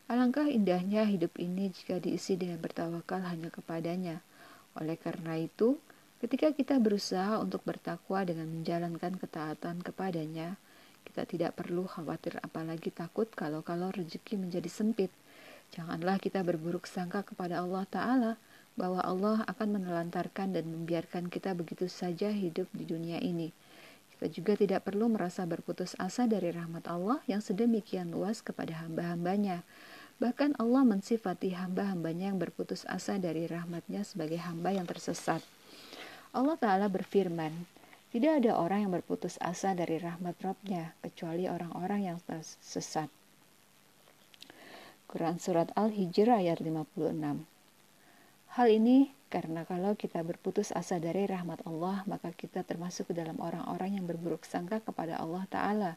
Alangkah 0.06 0.46
indahnya 0.46 1.02
hidup 1.02 1.34
ini 1.42 1.74
jika 1.74 1.98
diisi 1.98 2.38
dengan 2.38 2.62
bertawakal 2.62 3.26
hanya 3.26 3.50
kepadanya. 3.50 4.22
Oleh 4.78 5.02
karena 5.02 5.34
itu, 5.42 5.82
ketika 6.22 6.54
kita 6.54 6.78
berusaha 6.78 7.42
untuk 7.42 7.66
bertakwa 7.66 8.22
dengan 8.22 8.46
menjalankan 8.46 9.18
ketaatan 9.18 9.82
kepadanya, 9.82 10.62
kita 11.10 11.26
tidak 11.26 11.58
perlu 11.58 11.90
khawatir 11.90 12.38
apalagi 12.46 12.94
takut 12.94 13.26
kalau-kalau 13.34 13.90
rezeki 13.90 14.38
menjadi 14.38 14.70
sempit. 14.70 15.10
Janganlah 15.74 16.22
kita 16.22 16.46
berburuk 16.46 16.86
sangka 16.86 17.26
kepada 17.26 17.66
Allah 17.66 17.90
Ta'ala 17.90 18.32
bahwa 18.78 19.02
Allah 19.02 19.42
akan 19.50 19.82
menelantarkan 19.82 20.54
dan 20.54 20.70
membiarkan 20.70 21.34
kita 21.34 21.58
begitu 21.58 21.90
saja 21.90 22.30
hidup 22.30 22.70
di 22.78 22.86
dunia 22.86 23.18
ini. 23.26 23.50
Kita 24.16 24.30
juga 24.30 24.54
tidak 24.54 24.86
perlu 24.86 25.10
merasa 25.12 25.44
berputus 25.50 25.98
asa 25.98 26.30
dari 26.30 26.54
rahmat 26.54 26.86
Allah 26.88 27.26
yang 27.26 27.42
sedemikian 27.42 28.14
luas 28.14 28.40
kepada 28.46 28.86
hamba-hambanya. 28.86 29.66
Bahkan 30.16 30.56
Allah 30.56 30.88
mensifati 30.88 31.52
hamba-hambanya 31.52 32.32
yang 32.32 32.40
berputus 32.40 32.88
asa 32.88 33.20
dari 33.20 33.52
rahmatnya 33.52 34.08
sebagai 34.08 34.40
hamba 34.40 34.72
yang 34.72 34.88
tersesat. 34.88 35.44
Allah 36.32 36.56
Ta'ala 36.56 36.88
berfirman, 36.88 37.52
tidak 38.16 38.40
ada 38.40 38.56
orang 38.56 38.88
yang 38.88 38.94
berputus 38.96 39.36
asa 39.44 39.76
dari 39.76 40.00
rahmat 40.00 40.40
Rabbnya 40.40 40.96
kecuali 41.04 41.52
orang-orang 41.52 42.08
yang 42.08 42.20
tersesat. 42.24 43.12
Quran 45.12 45.36
Surat 45.36 45.76
Al-Hijr 45.76 46.32
ayat 46.32 46.64
56 46.64 46.96
Hal 48.56 48.68
ini 48.72 49.12
karena 49.28 49.68
kalau 49.68 50.00
kita 50.00 50.24
berputus 50.24 50.72
asa 50.72 50.96
dari 50.96 51.28
rahmat 51.28 51.60
Allah, 51.68 52.08
maka 52.08 52.32
kita 52.32 52.64
termasuk 52.64 53.12
ke 53.12 53.14
dalam 53.20 53.36
orang-orang 53.44 54.00
yang 54.00 54.08
berburuk 54.08 54.48
sangka 54.48 54.80
kepada 54.80 55.20
Allah 55.20 55.44
Ta'ala. 55.52 55.92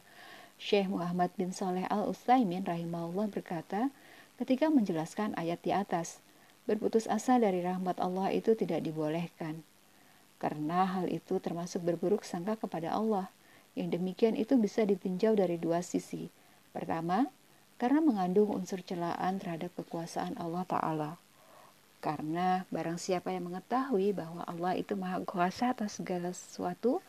Syekh 0.59 0.91
Muhammad 0.91 1.31
bin 1.39 1.55
Saleh 1.55 1.87
Al-Utsaimin 1.87 2.67
rahimahullah 2.67 3.31
berkata, 3.31 3.87
ketika 4.39 4.71
menjelaskan 4.71 5.35
ayat 5.35 5.59
di 5.59 5.75
atas. 5.75 6.23
Berputus 6.63 7.11
asa 7.11 7.35
dari 7.35 7.59
rahmat 7.59 7.99
Allah 7.99 8.31
itu 8.31 8.55
tidak 8.55 8.87
dibolehkan. 8.87 9.67
Karena 10.39 10.87
hal 10.87 11.11
itu 11.11 11.41
termasuk 11.43 11.83
berburuk 11.83 12.23
sangka 12.23 12.55
kepada 12.55 12.95
Allah. 12.95 13.27
Yang 13.75 13.99
demikian 13.99 14.39
itu 14.39 14.55
bisa 14.55 14.87
ditinjau 14.87 15.35
dari 15.35 15.59
dua 15.59 15.83
sisi. 15.83 16.31
Pertama, 16.71 17.27
karena 17.75 17.99
mengandung 17.99 18.53
unsur 18.55 18.79
celaan 18.79 19.43
terhadap 19.43 19.75
kekuasaan 19.75 20.39
Allah 20.39 20.63
Ta'ala. 20.63 21.11
Karena 21.99 22.63
barang 22.71 22.95
siapa 22.95 23.35
yang 23.35 23.51
mengetahui 23.51 24.15
bahwa 24.15 24.47
Allah 24.47 24.79
itu 24.79 24.95
maha 24.95 25.19
kuasa 25.27 25.75
atas 25.75 25.99
segala 25.99 26.31
sesuatu, 26.31 27.03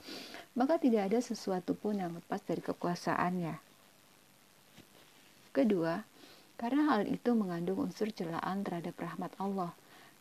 maka 0.58 0.82
tidak 0.82 1.06
ada 1.14 1.22
sesuatu 1.22 1.78
pun 1.78 1.94
yang 1.94 2.10
lepas 2.10 2.42
dari 2.42 2.58
kekuasaannya. 2.58 3.54
Kedua, 5.54 6.02
karena 6.60 6.92
hal 6.92 7.08
itu 7.08 7.32
mengandung 7.32 7.88
unsur 7.88 8.12
celaan 8.12 8.60
terhadap 8.60 8.92
rahmat 9.00 9.32
Allah. 9.40 9.72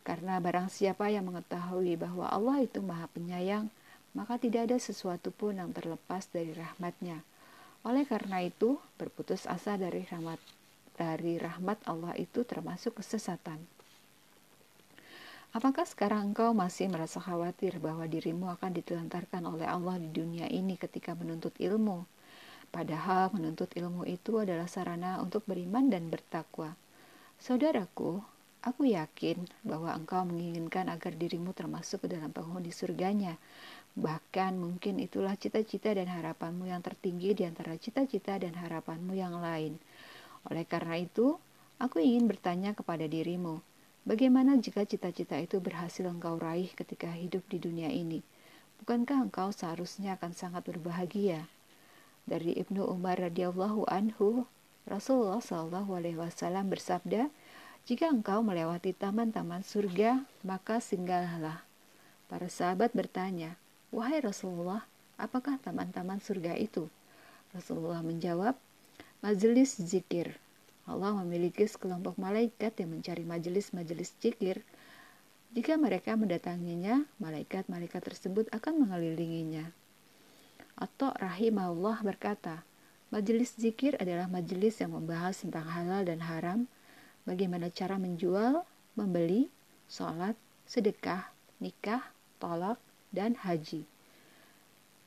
Karena 0.08 0.40
barang 0.40 0.72
siapa 0.72 1.12
yang 1.12 1.28
mengetahui 1.28 2.00
bahwa 2.00 2.32
Allah 2.32 2.64
itu 2.64 2.80
maha 2.80 3.12
penyayang, 3.12 3.68
maka 4.16 4.40
tidak 4.40 4.72
ada 4.72 4.80
sesuatu 4.80 5.36
pun 5.36 5.60
yang 5.60 5.76
terlepas 5.76 6.32
dari 6.32 6.56
rahmatnya. 6.56 7.20
Oleh 7.84 8.08
karena 8.08 8.40
itu, 8.40 8.80
berputus 8.96 9.44
asa 9.52 9.76
dari 9.76 10.08
rahmat 10.08 10.40
dari 10.96 11.36
rahmat 11.36 11.84
Allah 11.84 12.16
itu 12.16 12.48
termasuk 12.48 13.04
kesesatan. 13.04 13.60
Apakah 15.52 15.84
sekarang 15.84 16.32
engkau 16.32 16.56
masih 16.56 16.88
merasa 16.88 17.20
khawatir 17.20 17.84
bahwa 17.84 18.08
dirimu 18.08 18.48
akan 18.54 18.80
ditelantarkan 18.80 19.44
oleh 19.44 19.68
Allah 19.68 20.00
di 20.00 20.08
dunia 20.08 20.48
ini 20.48 20.80
ketika 20.80 21.16
menuntut 21.20 21.52
ilmu? 21.60 22.08
Padahal 22.70 23.34
menuntut 23.34 23.74
ilmu 23.74 24.06
itu 24.06 24.38
adalah 24.38 24.70
sarana 24.70 25.18
untuk 25.18 25.42
beriman 25.50 25.90
dan 25.90 26.14
bertakwa. 26.14 26.78
Saudaraku, 27.42 28.22
aku 28.62 28.94
yakin 28.94 29.50
bahwa 29.66 29.90
engkau 29.98 30.22
menginginkan 30.22 30.86
agar 30.86 31.18
dirimu 31.18 31.50
termasuk 31.58 32.06
ke 32.06 32.14
dalam 32.14 32.30
penghuni 32.30 32.70
surganya. 32.70 33.42
Bahkan 33.98 34.56
mungkin 34.62 35.02
itulah 35.02 35.34
cita-cita 35.34 35.92
dan 35.98 36.08
harapanmu 36.08 36.70
yang 36.70 36.86
tertinggi 36.86 37.34
di 37.34 37.44
antara 37.50 37.74
cita-cita 37.74 38.38
dan 38.38 38.54
harapanmu 38.54 39.18
yang 39.18 39.42
lain. 39.42 39.82
Oleh 40.48 40.64
karena 40.64 41.02
itu, 41.02 41.42
aku 41.82 42.00
ingin 42.00 42.30
bertanya 42.30 42.78
kepada 42.78 43.10
dirimu, 43.10 43.60
bagaimana 44.06 44.56
jika 44.62 44.86
cita-cita 44.86 45.42
itu 45.42 45.58
berhasil 45.58 46.06
engkau 46.06 46.38
raih 46.38 46.70
ketika 46.78 47.10
hidup 47.12 47.44
di 47.50 47.58
dunia 47.58 47.90
ini? 47.90 48.22
Bukankah 48.80 49.28
engkau 49.28 49.52
seharusnya 49.52 50.16
akan 50.16 50.32
sangat 50.32 50.64
berbahagia? 50.64 51.50
Dari 52.28 52.58
Ibnu 52.58 52.84
Umar 52.88 53.22
radhiyallahu 53.22 53.88
anhu, 53.88 54.50
Rasulullah 54.90 55.40
shallallahu 55.40 55.96
alaihi 55.96 56.18
wasallam 56.18 56.74
bersabda, 56.74 57.30
"Jika 57.86 58.10
engkau 58.10 58.42
melewati 58.42 58.96
taman-taman 58.98 59.62
surga, 59.62 60.26
maka 60.42 60.82
singgahlah." 60.82 61.62
Para 62.30 62.50
sahabat 62.50 62.94
bertanya, 62.94 63.58
Wahai 63.90 64.22
Rasulullah, 64.22 64.86
apakah 65.18 65.58
taman-taman 65.66 66.22
surga 66.22 66.54
itu? 66.54 66.86
Rasulullah 67.58 68.06
menjawab, 68.06 68.54
majelis 69.26 69.82
zikir. 69.82 70.38
Allah 70.86 71.18
memiliki 71.18 71.66
sekelompok 71.66 72.22
malaikat 72.22 72.78
yang 72.78 72.94
mencari 72.94 73.26
majelis-majelis 73.26 74.14
zikir. 74.22 74.62
Jika 75.58 75.82
mereka 75.82 76.14
mendatanginya, 76.14 77.02
malaikat-malaikat 77.18 78.02
tersebut 78.14 78.46
akan 78.54 78.86
mengelilinginya. 78.86 79.74
Atau 80.80 81.12
rahimahullah 81.20 82.00
berkata, 82.08 82.64
majelis 83.12 83.52
zikir 83.60 84.00
adalah 84.00 84.32
majelis 84.32 84.80
yang 84.80 84.96
membahas 84.96 85.44
tentang 85.44 85.68
halal 85.68 86.08
dan 86.08 86.24
haram, 86.24 86.72
bagaimana 87.28 87.68
cara 87.68 88.00
menjual, 88.00 88.64
membeli, 88.96 89.52
sholat, 89.92 90.40
sedekah, 90.64 91.28
nikah, 91.60 92.16
tolak, 92.40 92.80
dan 93.12 93.36
haji. 93.36 93.84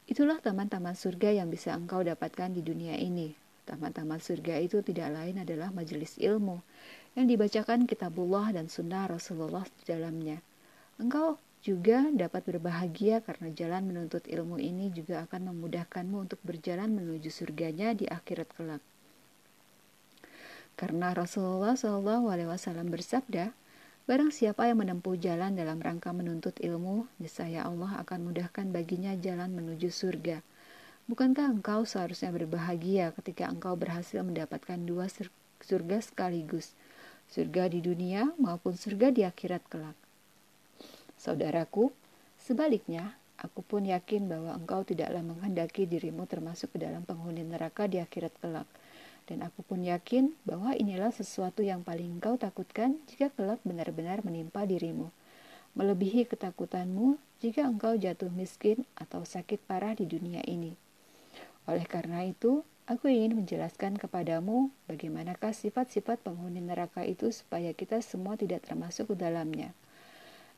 Itulah 0.04 0.44
taman-taman 0.44 0.92
surga 0.92 1.40
yang 1.40 1.48
bisa 1.48 1.72
engkau 1.72 2.04
dapatkan 2.04 2.52
di 2.52 2.60
dunia 2.60 3.00
ini. 3.00 3.32
Taman-taman 3.64 4.20
surga 4.20 4.60
itu 4.60 4.84
tidak 4.84 5.14
lain 5.14 5.40
adalah 5.40 5.72
majelis 5.72 6.20
ilmu 6.20 6.60
yang 7.16 7.30
dibacakan 7.30 7.88
kitabullah 7.88 8.50
dan 8.52 8.66
sunnah 8.66 9.08
Rasulullah 9.08 9.62
di 9.64 9.82
dalamnya. 9.88 10.42
Engkau 10.98 11.38
juga 11.62 12.10
dapat 12.10 12.42
berbahagia 12.42 13.22
karena 13.22 13.54
jalan 13.54 13.86
menuntut 13.86 14.26
ilmu 14.26 14.58
ini 14.58 14.90
juga 14.90 15.22
akan 15.24 15.54
memudahkanmu 15.54 16.26
untuk 16.26 16.42
berjalan 16.42 16.90
menuju 16.90 17.30
surganya 17.30 17.94
di 17.94 18.10
akhirat 18.10 18.50
kelak. 18.50 18.82
Karena 20.74 21.14
Rasulullah 21.14 21.78
SAW 21.78 22.90
bersabda, 22.90 23.54
Barang 24.02 24.34
siapa 24.34 24.66
yang 24.66 24.82
menempuh 24.82 25.14
jalan 25.14 25.54
dalam 25.54 25.78
rangka 25.78 26.10
menuntut 26.10 26.58
ilmu, 26.58 27.06
niscaya 27.22 27.62
Allah 27.62 28.02
akan 28.02 28.34
mudahkan 28.34 28.74
baginya 28.74 29.14
jalan 29.14 29.54
menuju 29.54 29.94
surga. 29.94 30.42
Bukankah 31.06 31.46
engkau 31.46 31.86
seharusnya 31.86 32.34
berbahagia 32.34 33.14
ketika 33.22 33.46
engkau 33.46 33.78
berhasil 33.78 34.18
mendapatkan 34.26 34.82
dua 34.82 35.06
surga 35.62 36.02
sekaligus, 36.02 36.74
surga 37.30 37.70
di 37.70 37.78
dunia 37.78 38.34
maupun 38.42 38.74
surga 38.74 39.14
di 39.14 39.22
akhirat 39.22 39.62
kelak? 39.70 39.94
Saudaraku, 41.22 41.94
sebaliknya, 42.34 43.14
aku 43.38 43.62
pun 43.62 43.86
yakin 43.86 44.26
bahwa 44.26 44.58
engkau 44.58 44.82
tidaklah 44.82 45.22
menghendaki 45.22 45.86
dirimu 45.86 46.26
termasuk 46.26 46.74
ke 46.74 46.82
dalam 46.82 47.06
penghuni 47.06 47.46
neraka 47.46 47.86
di 47.86 48.02
akhirat 48.02 48.34
kelak. 48.42 48.66
Dan 49.30 49.46
aku 49.46 49.62
pun 49.62 49.86
yakin 49.86 50.34
bahwa 50.42 50.74
inilah 50.74 51.14
sesuatu 51.14 51.62
yang 51.62 51.86
paling 51.86 52.18
engkau 52.18 52.34
takutkan 52.34 52.98
jika 53.06 53.30
kelak 53.38 53.62
benar-benar 53.62 54.26
menimpa 54.26 54.66
dirimu. 54.66 55.14
Melebihi 55.78 56.26
ketakutanmu 56.26 57.22
jika 57.38 57.70
engkau 57.70 57.94
jatuh 57.94 58.34
miskin 58.34 58.82
atau 58.98 59.22
sakit 59.22 59.62
parah 59.62 59.94
di 59.94 60.10
dunia 60.10 60.42
ini. 60.42 60.74
Oleh 61.70 61.86
karena 61.86 62.26
itu, 62.26 62.66
aku 62.90 63.06
ingin 63.06 63.38
menjelaskan 63.38 63.94
kepadamu 63.94 64.74
bagaimanakah 64.90 65.54
sifat-sifat 65.54 66.18
penghuni 66.26 66.58
neraka 66.58 67.06
itu 67.06 67.30
supaya 67.30 67.70
kita 67.70 68.02
semua 68.02 68.34
tidak 68.34 68.66
termasuk 68.66 69.14
ke 69.14 69.22
dalamnya. 69.22 69.70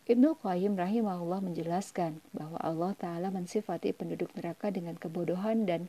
Ibnu 0.05 0.37
Qayyim 0.37 0.77
rahimahullah 0.77 1.41
menjelaskan 1.41 2.21
bahwa 2.37 2.61
Allah 2.61 2.93
Ta'ala 2.93 3.29
mensifati 3.33 3.97
penduduk 3.97 4.29
neraka 4.37 4.69
dengan 4.69 5.01
kebodohan 5.01 5.65
dan 5.65 5.89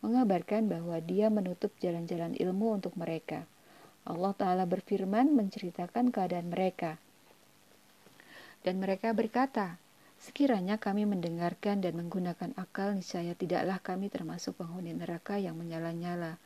mengabarkan 0.00 0.64
bahwa 0.64 0.96
dia 1.04 1.28
menutup 1.28 1.68
jalan-jalan 1.76 2.32
ilmu 2.40 2.80
untuk 2.80 2.96
mereka. 2.96 3.44
Allah 4.08 4.32
Ta'ala 4.32 4.64
berfirman 4.64 5.36
menceritakan 5.36 6.08
keadaan 6.08 6.48
mereka. 6.48 6.96
Dan 8.64 8.80
mereka 8.80 9.12
berkata, 9.12 9.76
Sekiranya 10.20 10.76
kami 10.76 11.08
mendengarkan 11.08 11.80
dan 11.80 11.96
menggunakan 11.96 12.52
akal, 12.56 12.92
niscaya 12.92 13.32
tidaklah 13.32 13.80
kami 13.80 14.12
termasuk 14.12 14.56
penghuni 14.56 14.92
neraka 14.92 15.40
yang 15.40 15.56
menyala-nyala. 15.56 16.36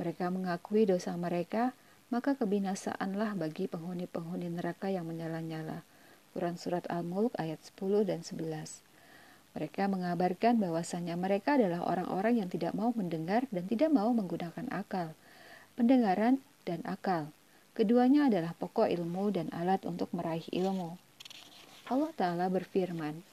Mereka 0.00 0.32
mengakui 0.32 0.88
dosa 0.88 1.12
mereka, 1.20 1.76
maka 2.08 2.32
kebinasaanlah 2.36 3.36
bagi 3.36 3.68
penghuni-penghuni 3.68 4.48
neraka 4.48 4.88
yang 4.88 5.04
menyala-nyala. 5.04 5.84
Quran 6.32 6.56
Surat 6.58 6.86
Al-Mulk 6.90 7.34
ayat 7.38 7.58
10 7.62 8.06
dan 8.06 8.22
11 8.22 8.90
mereka 9.50 9.90
mengabarkan 9.90 10.62
bahwasannya 10.62 11.18
mereka 11.18 11.58
adalah 11.58 11.82
orang-orang 11.82 12.38
yang 12.42 12.48
tidak 12.48 12.70
mau 12.70 12.94
mendengar 12.94 13.50
dan 13.50 13.66
tidak 13.66 13.90
mau 13.90 14.14
menggunakan 14.14 14.70
akal. 14.70 15.10
Pendengaran 15.74 16.38
dan 16.62 16.86
akal. 16.86 17.34
Keduanya 17.74 18.30
adalah 18.30 18.54
pokok 18.54 18.86
ilmu 18.86 19.34
dan 19.34 19.50
alat 19.50 19.82
untuk 19.82 20.10
meraih 20.14 20.46
ilmu. 20.54 20.94
Allah 21.90 22.12
Ta'ala 22.14 22.46
berfirman, 22.46 23.26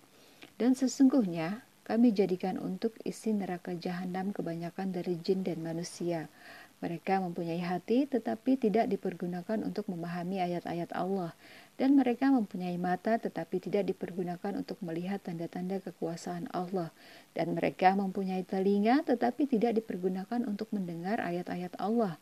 Dan 0.57 0.73
sesungguhnya 0.73 1.61
kami 1.85 2.09
jadikan 2.09 2.57
untuk 2.57 2.97
isi 3.05 3.29
neraka 3.29 3.77
jahanam 3.77 4.33
kebanyakan 4.33 4.89
dari 4.89 5.21
jin 5.21 5.45
dan 5.45 5.61
manusia. 5.61 6.33
Mereka 6.81 7.21
mempunyai 7.21 7.61
hati 7.61 8.05
tetapi 8.09 8.57
tidak 8.57 8.89
dipergunakan 8.89 9.65
untuk 9.65 9.89
memahami 9.89 10.41
ayat-ayat 10.41 10.93
Allah 10.93 11.33
dan 11.77 11.93
mereka 11.93 12.33
mempunyai 12.33 12.75
mata 12.81 13.21
tetapi 13.21 13.61
tidak 13.61 13.85
dipergunakan 13.93 14.57
untuk 14.57 14.81
melihat 14.81 15.21
tanda-tanda 15.21 15.77
kekuasaan 15.85 16.49
Allah 16.49 16.89
dan 17.37 17.53
mereka 17.53 17.93
mempunyai 17.93 18.41
telinga 18.41 19.05
tetapi 19.05 19.45
tidak 19.45 19.77
dipergunakan 19.77 20.41
untuk 20.49 20.73
mendengar 20.73 21.21
ayat-ayat 21.21 21.77
Allah. 21.77 22.17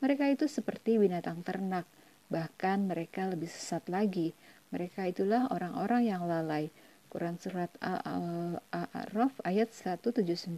Mereka 0.00 0.32
itu 0.32 0.48
seperti 0.48 0.96
binatang 0.96 1.44
ternak, 1.44 1.84
bahkan 2.32 2.88
mereka 2.88 3.28
lebih 3.28 3.48
sesat 3.48 3.86
lagi. 3.92 4.32
Mereka 4.72 5.06
itulah 5.06 5.46
orang-orang 5.52 6.08
yang 6.08 6.24
lalai. 6.24 6.72
Quran 7.12 7.38
Surat 7.38 7.70
Al-A'raf 7.78 9.38
ayat 9.46 9.70
179 9.70 10.50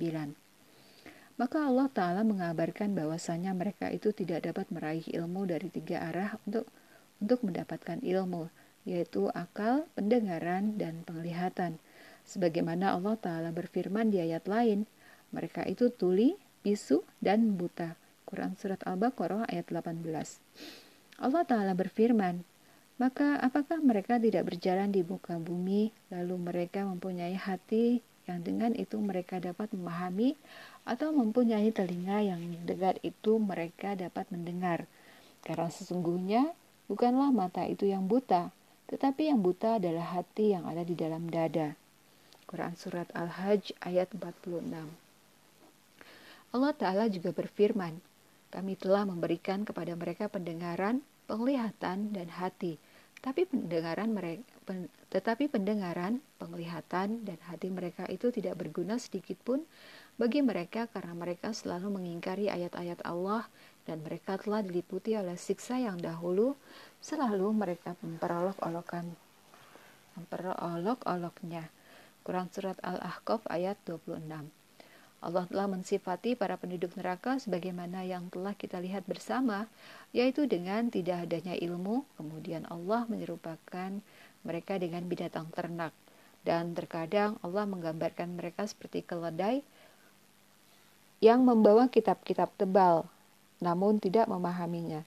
maka 1.37 1.69
Allah 1.69 1.93
Ta'ala 1.93 2.25
mengabarkan 2.25 2.97
bahwasanya 2.97 3.53
mereka 3.53 3.93
itu 3.93 4.09
tidak 4.17 4.49
dapat 4.49 4.73
meraih 4.73 5.05
ilmu 5.05 5.45
dari 5.45 5.69
tiga 5.69 6.01
arah 6.09 6.41
untuk 6.49 6.65
untuk 7.27 7.43
mendapatkan 7.43 7.99
ilmu, 8.07 8.47
yaitu 8.87 9.27
akal, 9.35 9.91
pendengaran, 9.99 10.79
dan 10.79 11.03
penglihatan. 11.03 11.83
Sebagaimana 12.23 12.95
Allah 12.95 13.19
Ta'ala 13.19 13.51
berfirman 13.51 14.15
di 14.15 14.23
ayat 14.23 14.47
lain, 14.47 14.87
mereka 15.35 15.67
itu 15.67 15.91
tuli, 15.91 16.39
bisu, 16.63 17.03
dan 17.19 17.59
buta. 17.59 17.99
Quran 18.27 18.55
Surat 18.55 18.83
Al-Baqarah 18.87 19.47
ayat 19.51 19.71
18 19.71 20.07
Allah 21.23 21.43
Ta'ala 21.47 21.73
berfirman, 21.75 22.43
maka 22.99 23.39
apakah 23.43 23.79
mereka 23.79 24.19
tidak 24.19 24.51
berjalan 24.51 24.91
di 24.91 25.03
muka 25.07 25.37
bumi, 25.39 25.95
lalu 26.11 26.35
mereka 26.41 26.83
mempunyai 26.83 27.37
hati 27.37 28.03
yang 28.27 28.43
dengan 28.43 28.75
itu 28.75 28.99
mereka 28.99 29.39
dapat 29.39 29.71
memahami 29.71 30.35
atau 30.83 31.15
mempunyai 31.15 31.71
telinga 31.71 32.23
yang 32.27 32.43
dengar 32.67 32.99
itu 33.07 33.39
mereka 33.39 33.95
dapat 33.95 34.27
mendengar. 34.35 34.91
Karena 35.47 35.71
sesungguhnya 35.71 36.51
bukanlah 36.87 37.31
mata 37.35 37.67
itu 37.67 37.87
yang 37.87 38.07
buta, 38.07 38.51
tetapi 38.91 39.31
yang 39.31 39.43
buta 39.43 39.83
adalah 39.83 40.19
hati 40.19 40.55
yang 40.55 40.67
ada 40.67 40.87
di 40.87 40.95
dalam 40.95 41.27
dada. 41.27 41.75
Quran 42.47 42.79
Surat 42.79 43.11
Al-Hajj 43.11 43.75
ayat 43.83 44.15
46 44.15 44.63
Allah 46.55 46.73
Ta'ala 46.79 47.05
juga 47.11 47.35
berfirman, 47.35 47.99
kami 48.55 48.79
telah 48.79 49.03
memberikan 49.03 49.67
kepada 49.67 49.93
mereka 49.99 50.31
pendengaran, 50.31 51.03
penglihatan, 51.27 52.15
dan 52.15 52.31
hati, 52.31 52.79
tapi 53.19 53.45
pendengaran 53.51 54.15
mereka 54.15 54.47
pen, 54.63 54.87
tetapi 55.11 55.51
pendengaran, 55.51 56.23
penglihatan, 56.39 57.27
dan 57.27 57.39
hati 57.51 57.69
mereka 57.69 58.07
itu 58.07 58.31
tidak 58.31 58.57
berguna 58.63 58.97
sedikit 59.03 59.35
pun 59.43 59.67
bagi 60.17 60.41
mereka 60.41 60.87
karena 60.89 61.13
mereka 61.13 61.51
selalu 61.51 61.93
mengingkari 61.93 62.49
ayat-ayat 62.49 63.03
Allah 63.03 63.45
dan 63.87 64.03
mereka 64.03 64.37
telah 64.37 64.61
diliputi 64.61 65.15
oleh 65.15 65.39
siksa 65.39 65.79
yang 65.79 65.97
dahulu 65.97 66.59
selalu 66.99 67.55
mereka 67.55 67.95
memperolok-olokkan 68.03 69.07
memperolok-oloknya. 70.19 71.71
Quran 72.27 72.51
Surat 72.51 72.77
Al-Ahqaf 72.83 73.47
ayat 73.47 73.79
26 73.87 74.19
Allah 75.27 75.49
telah 75.49 75.67
mensifati 75.67 76.37
para 76.37 76.61
penduduk 76.61 76.93
neraka 76.95 77.41
sebagaimana 77.41 78.05
yang 78.05 78.29
telah 78.29 78.53
kita 78.53 78.77
lihat 78.79 79.09
bersama, 79.09 79.65
yaitu 80.13 80.45
dengan 80.45 80.93
tidak 80.93 81.25
adanya 81.27 81.57
ilmu, 81.57 82.05
kemudian 82.21 82.69
Allah 82.69 83.09
menyerupakan 83.09 83.91
mereka 84.45 84.75
dengan 84.77 85.03
binatang 85.09 85.49
ternak, 85.51 85.91
dan 86.45 86.77
terkadang 86.77 87.41
Allah 87.41 87.65
menggambarkan 87.65 88.39
mereka 88.39 88.69
seperti 88.69 89.03
keledai 89.03 89.65
yang 91.25 91.43
membawa 91.43 91.89
kitab-kitab 91.89 92.53
tebal, 92.61 93.09
namun 93.61 93.99
tidak 94.03 94.29
memahaminya. 94.29 95.07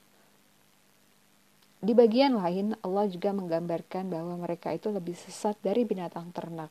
Di 1.80 1.96
bagian 1.96 2.36
lain, 2.36 2.76
Allah 2.84 3.08
juga 3.08 3.32
menggambarkan 3.32 4.12
bahwa 4.12 4.36
mereka 4.36 4.76
itu 4.76 4.92
lebih 4.92 5.16
sesat 5.16 5.56
dari 5.64 5.88
binatang 5.88 6.28
ternak. 6.36 6.68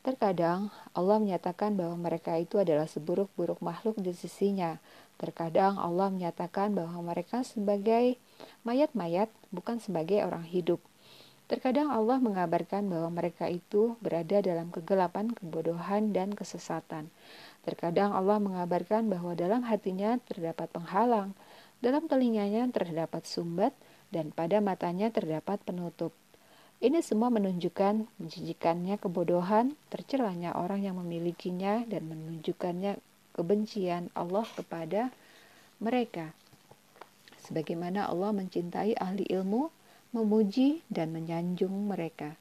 Terkadang 0.00 0.72
Allah 0.96 1.20
menyatakan 1.20 1.76
bahwa 1.76 1.98
mereka 2.08 2.32
itu 2.40 2.56
adalah 2.56 2.88
seburuk-buruk 2.88 3.60
makhluk 3.60 4.00
di 4.00 4.16
sisinya. 4.16 4.80
Terkadang 5.20 5.76
Allah 5.76 6.08
menyatakan 6.08 6.72
bahwa 6.72 7.12
mereka 7.12 7.44
sebagai 7.44 8.16
mayat-mayat, 8.64 9.28
bukan 9.52 9.76
sebagai 9.76 10.24
orang 10.24 10.46
hidup. 10.48 10.80
Terkadang 11.50 11.90
Allah 11.90 12.22
mengabarkan 12.22 12.86
bahwa 12.86 13.10
mereka 13.10 13.50
itu 13.50 13.98
berada 13.98 14.38
dalam 14.38 14.70
kegelapan, 14.70 15.34
kebodohan, 15.34 16.14
dan 16.14 16.30
kesesatan. 16.30 17.10
Terkadang 17.66 18.14
Allah 18.14 18.38
mengabarkan 18.38 19.10
bahwa 19.10 19.34
dalam 19.34 19.66
hatinya 19.66 20.14
terdapat 20.30 20.70
penghalang, 20.70 21.34
dalam 21.82 22.06
telinganya 22.06 22.70
terdapat 22.70 23.26
sumbat, 23.26 23.74
dan 24.14 24.30
pada 24.30 24.62
matanya 24.62 25.10
terdapat 25.10 25.58
penutup. 25.66 26.14
Ini 26.78 27.02
semua 27.02 27.34
menunjukkan 27.34 28.06
menjijikannya 28.22 29.02
kebodohan, 29.02 29.74
tercelanya 29.90 30.54
orang 30.54 30.86
yang 30.86 31.02
memilikinya, 31.02 31.82
dan 31.90 32.06
menunjukkannya 32.06 33.02
kebencian 33.34 34.06
Allah 34.14 34.46
kepada 34.54 35.10
mereka. 35.82 36.30
Sebagaimana 37.42 38.06
Allah 38.06 38.30
mencintai 38.30 38.94
ahli 39.02 39.26
ilmu, 39.26 39.79
memuji, 40.10 40.82
dan 40.90 41.14
menyanjung 41.14 41.72
mereka. 41.86 42.34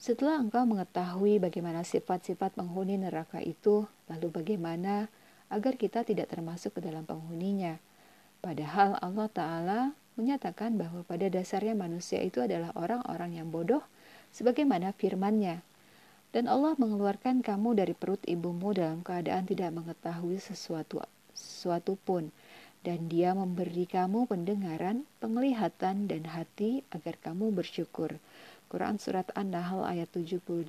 Setelah 0.00 0.42
engkau 0.42 0.66
mengetahui 0.66 1.38
bagaimana 1.38 1.86
sifat-sifat 1.86 2.58
penghuni 2.58 2.98
neraka 2.98 3.38
itu, 3.38 3.86
lalu 4.10 4.32
bagaimana 4.34 5.06
agar 5.52 5.78
kita 5.78 6.02
tidak 6.02 6.32
termasuk 6.32 6.74
ke 6.74 6.80
dalam 6.82 7.04
penghuninya? 7.06 7.78
Padahal 8.42 8.98
Allah 8.98 9.28
Ta'ala 9.30 9.80
menyatakan 10.18 10.74
bahwa 10.74 11.06
pada 11.06 11.30
dasarnya 11.30 11.78
manusia 11.78 12.18
itu 12.18 12.42
adalah 12.42 12.74
orang-orang 12.74 13.38
yang 13.38 13.48
bodoh, 13.54 13.84
sebagaimana 14.34 14.90
firman-Nya. 14.96 15.62
Dan 16.32 16.48
Allah 16.48 16.72
mengeluarkan 16.80 17.44
kamu 17.44 17.76
dari 17.76 17.92
perut 17.92 18.20
ibumu 18.24 18.72
dalam 18.72 19.04
keadaan 19.04 19.44
tidak 19.44 19.70
mengetahui 19.76 20.40
sesuatu 20.40 21.04
sesuatu 21.32 21.96
pun, 22.00 22.28
dan 22.82 23.06
Dia 23.06 23.34
memberi 23.34 23.86
kamu 23.86 24.26
pendengaran, 24.26 25.06
penglihatan, 25.22 26.10
dan 26.10 26.26
hati 26.26 26.82
agar 26.90 27.18
kamu 27.22 27.54
bersyukur. 27.54 28.18
Quran 28.66 28.98
Surat 28.98 29.30
An-Nahl 29.38 29.86
ayat 29.86 30.10
78 30.10 30.66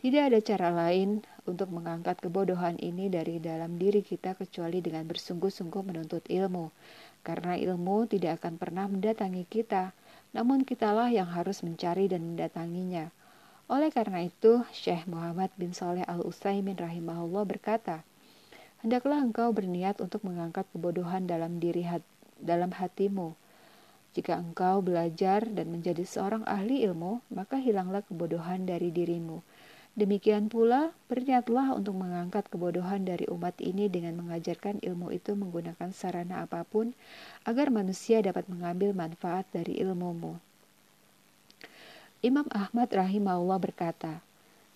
Tidak 0.00 0.22
ada 0.22 0.38
cara 0.38 0.68
lain 0.70 1.26
untuk 1.46 1.74
mengangkat 1.74 2.22
kebodohan 2.22 2.78
ini 2.78 3.10
dari 3.10 3.42
dalam 3.42 3.78
diri 3.78 4.02
kita 4.06 4.38
kecuali 4.38 4.78
dengan 4.78 5.08
bersungguh-sungguh 5.10 5.82
menuntut 5.82 6.22
ilmu 6.30 6.70
karena 7.26 7.58
ilmu 7.58 8.06
tidak 8.06 8.38
akan 8.38 8.54
pernah 8.54 8.86
mendatangi 8.86 9.50
kita, 9.50 9.90
namun 10.30 10.62
kitalah 10.62 11.10
yang 11.10 11.26
harus 11.26 11.66
mencari 11.66 12.06
dan 12.06 12.22
mendatanginya. 12.22 13.10
Oleh 13.66 13.90
karena 13.90 14.22
itu, 14.22 14.62
Syekh 14.70 15.10
Muhammad 15.10 15.50
bin 15.58 15.74
Saleh 15.74 16.06
Al-Utsaimin 16.06 16.78
rahimahullah 16.78 17.42
berkata, 17.42 18.06
Hendaklah 18.86 19.18
engkau 19.18 19.50
berniat 19.50 19.98
untuk 19.98 20.22
mengangkat 20.22 20.62
kebodohan 20.70 21.26
dalam 21.26 21.58
diri 21.58 21.82
hat, 21.82 22.06
dalam 22.38 22.70
hatimu. 22.70 23.34
Jika 24.14 24.38
engkau 24.38 24.78
belajar 24.78 25.42
dan 25.42 25.74
menjadi 25.74 26.06
seorang 26.06 26.46
ahli 26.46 26.86
ilmu, 26.86 27.18
maka 27.34 27.58
hilanglah 27.58 28.06
kebodohan 28.06 28.62
dari 28.62 28.94
dirimu. 28.94 29.42
Demikian 29.98 30.46
pula, 30.46 30.94
berniatlah 31.10 31.74
untuk 31.74 31.98
mengangkat 31.98 32.46
kebodohan 32.46 33.02
dari 33.02 33.26
umat 33.26 33.58
ini 33.58 33.90
dengan 33.90 34.22
mengajarkan 34.22 34.78
ilmu 34.78 35.10
itu 35.10 35.34
menggunakan 35.34 35.90
sarana 35.90 36.46
apa 36.46 36.62
pun 36.62 36.94
agar 37.42 37.74
manusia 37.74 38.22
dapat 38.22 38.46
mengambil 38.46 38.94
manfaat 38.94 39.50
dari 39.50 39.82
ilmumu. 39.82 40.38
Imam 42.22 42.46
Ahmad 42.54 42.86
rahimahullah 42.94 43.58
berkata, 43.58 44.22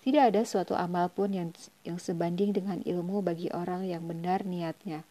tidak 0.01 0.33
ada 0.33 0.43
suatu 0.49 0.73
amal 0.77 1.13
pun 1.13 1.33
yang, 1.33 1.51
yang 1.85 2.01
sebanding 2.01 2.57
dengan 2.57 2.81
ilmu 2.85 3.21
bagi 3.21 3.53
orang 3.53 3.85
yang 3.85 4.09
benar 4.09 4.49
niatnya. 4.49 5.05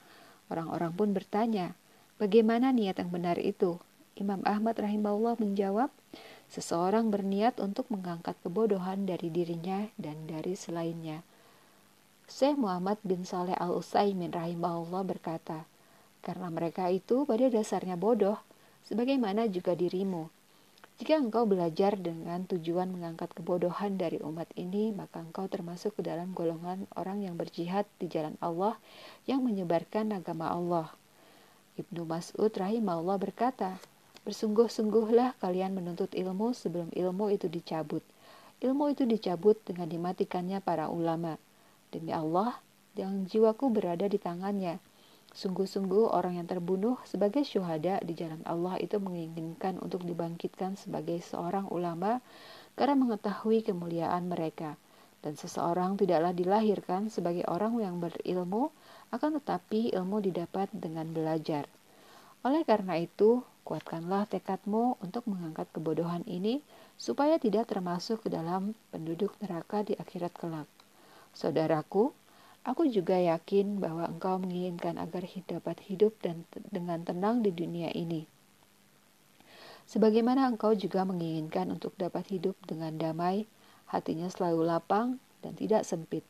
Orang-orang 0.50 0.94
pun 0.98 1.14
bertanya, 1.14 1.78
bagaimana 2.18 2.74
niat 2.74 2.98
yang 2.98 3.14
benar 3.14 3.38
itu? 3.38 3.78
Imam 4.18 4.42
Ahmad 4.44 4.76
rahimahullah 4.82 5.38
menjawab, 5.38 5.94
Seseorang 6.50 7.14
berniat 7.14 7.62
untuk 7.62 7.86
mengangkat 7.94 8.34
kebodohan 8.42 9.06
dari 9.06 9.30
dirinya 9.30 9.86
dan 10.02 10.26
dari 10.26 10.58
selainnya. 10.58 11.22
Syekh 12.26 12.58
Muhammad 12.58 12.98
bin 13.06 13.22
Saleh 13.22 13.54
Al-Utsaimin 13.54 14.34
rahimahullah 14.34 15.06
berkata, 15.06 15.70
karena 16.26 16.50
mereka 16.50 16.90
itu 16.90 17.30
pada 17.30 17.46
dasarnya 17.54 17.94
bodoh, 18.02 18.42
sebagaimana 18.90 19.46
juga 19.46 19.78
dirimu. 19.78 20.34
Jika 21.00 21.16
engkau 21.16 21.48
belajar 21.48 21.96
dengan 21.96 22.44
tujuan 22.44 22.92
mengangkat 22.92 23.32
kebodohan 23.32 23.96
dari 23.96 24.20
umat 24.20 24.52
ini, 24.60 24.92
maka 24.92 25.24
engkau 25.24 25.48
termasuk 25.48 25.96
ke 25.96 26.04
dalam 26.04 26.36
golongan 26.36 26.92
orang 27.00 27.24
yang 27.24 27.40
berjihad 27.40 27.88
di 28.04 28.12
jalan 28.12 28.36
Allah 28.44 28.76
yang 29.24 29.40
menyebarkan 29.40 30.12
agama 30.12 30.52
Allah. 30.52 30.92
Ibnu 31.80 32.04
Mas'ud 32.04 32.52
rahimahullah 32.52 33.16
berkata, 33.16 33.80
Bersungguh-sungguhlah 34.28 35.40
kalian 35.40 35.72
menuntut 35.72 36.12
ilmu 36.12 36.52
sebelum 36.52 36.92
ilmu 36.92 37.32
itu 37.32 37.48
dicabut. 37.48 38.04
Ilmu 38.60 38.92
itu 38.92 39.08
dicabut 39.08 39.56
dengan 39.64 39.88
dimatikannya 39.88 40.60
para 40.60 40.92
ulama. 40.92 41.40
Demi 41.96 42.12
Allah, 42.12 42.60
yang 43.00 43.24
jiwaku 43.24 43.72
berada 43.72 44.12
di 44.12 44.20
tangannya. 44.20 44.84
Sungguh-sungguh 45.34 46.10
orang 46.10 46.42
yang 46.42 46.48
terbunuh 46.50 46.98
sebagai 47.06 47.46
syuhada 47.46 48.02
di 48.02 48.18
jalan 48.18 48.42
Allah 48.50 48.82
itu 48.82 48.98
menginginkan 48.98 49.78
untuk 49.80 50.02
dibangkitkan 50.04 50.76
sebagai 50.76 51.22
seorang 51.22 51.70
ulama 51.70 52.22
karena 52.74 52.98
mengetahui 52.98 53.62
kemuliaan 53.66 54.26
mereka. 54.26 54.76
Dan 55.20 55.36
seseorang 55.36 56.00
tidaklah 56.00 56.32
dilahirkan 56.32 57.12
sebagai 57.12 57.44
orang 57.52 57.76
yang 57.84 58.00
berilmu, 58.00 58.72
akan 59.12 59.44
tetapi 59.44 59.92
ilmu 59.94 60.24
didapat 60.24 60.72
dengan 60.72 61.12
belajar. 61.12 61.68
Oleh 62.42 62.64
karena 62.64 62.96
itu, 62.96 63.44
Kuatkanlah 63.70 64.26
tekadmu 64.26 64.98
untuk 64.98 65.30
mengangkat 65.30 65.70
kebodohan 65.70 66.26
ini 66.26 66.66
supaya 66.98 67.38
tidak 67.38 67.70
termasuk 67.70 68.26
ke 68.26 68.34
dalam 68.34 68.74
penduduk 68.90 69.38
neraka 69.46 69.86
di 69.86 69.94
akhirat 69.94 70.34
kelak. 70.34 70.66
Saudaraku, 71.38 72.10
aku 72.68 72.88
juga 72.92 73.16
yakin 73.16 73.80
bahwa 73.80 74.08
engkau 74.08 74.40
menginginkan 74.40 75.00
agar 75.00 75.24
dapat 75.48 75.80
hidup 75.88 76.16
dan 76.20 76.44
dengan 76.72 77.04
tenang 77.04 77.44
di 77.44 77.52
dunia 77.52 77.92
ini. 77.96 78.28
Sebagaimana 79.90 80.46
engkau 80.46 80.78
juga 80.78 81.02
menginginkan 81.02 81.74
untuk 81.74 81.98
dapat 81.98 82.30
hidup 82.30 82.54
dengan 82.66 82.94
damai, 83.00 83.50
hatinya 83.90 84.30
selalu 84.30 84.70
lapang 84.70 85.18
dan 85.42 85.58
tidak 85.58 85.82
sempit. 85.82 86.22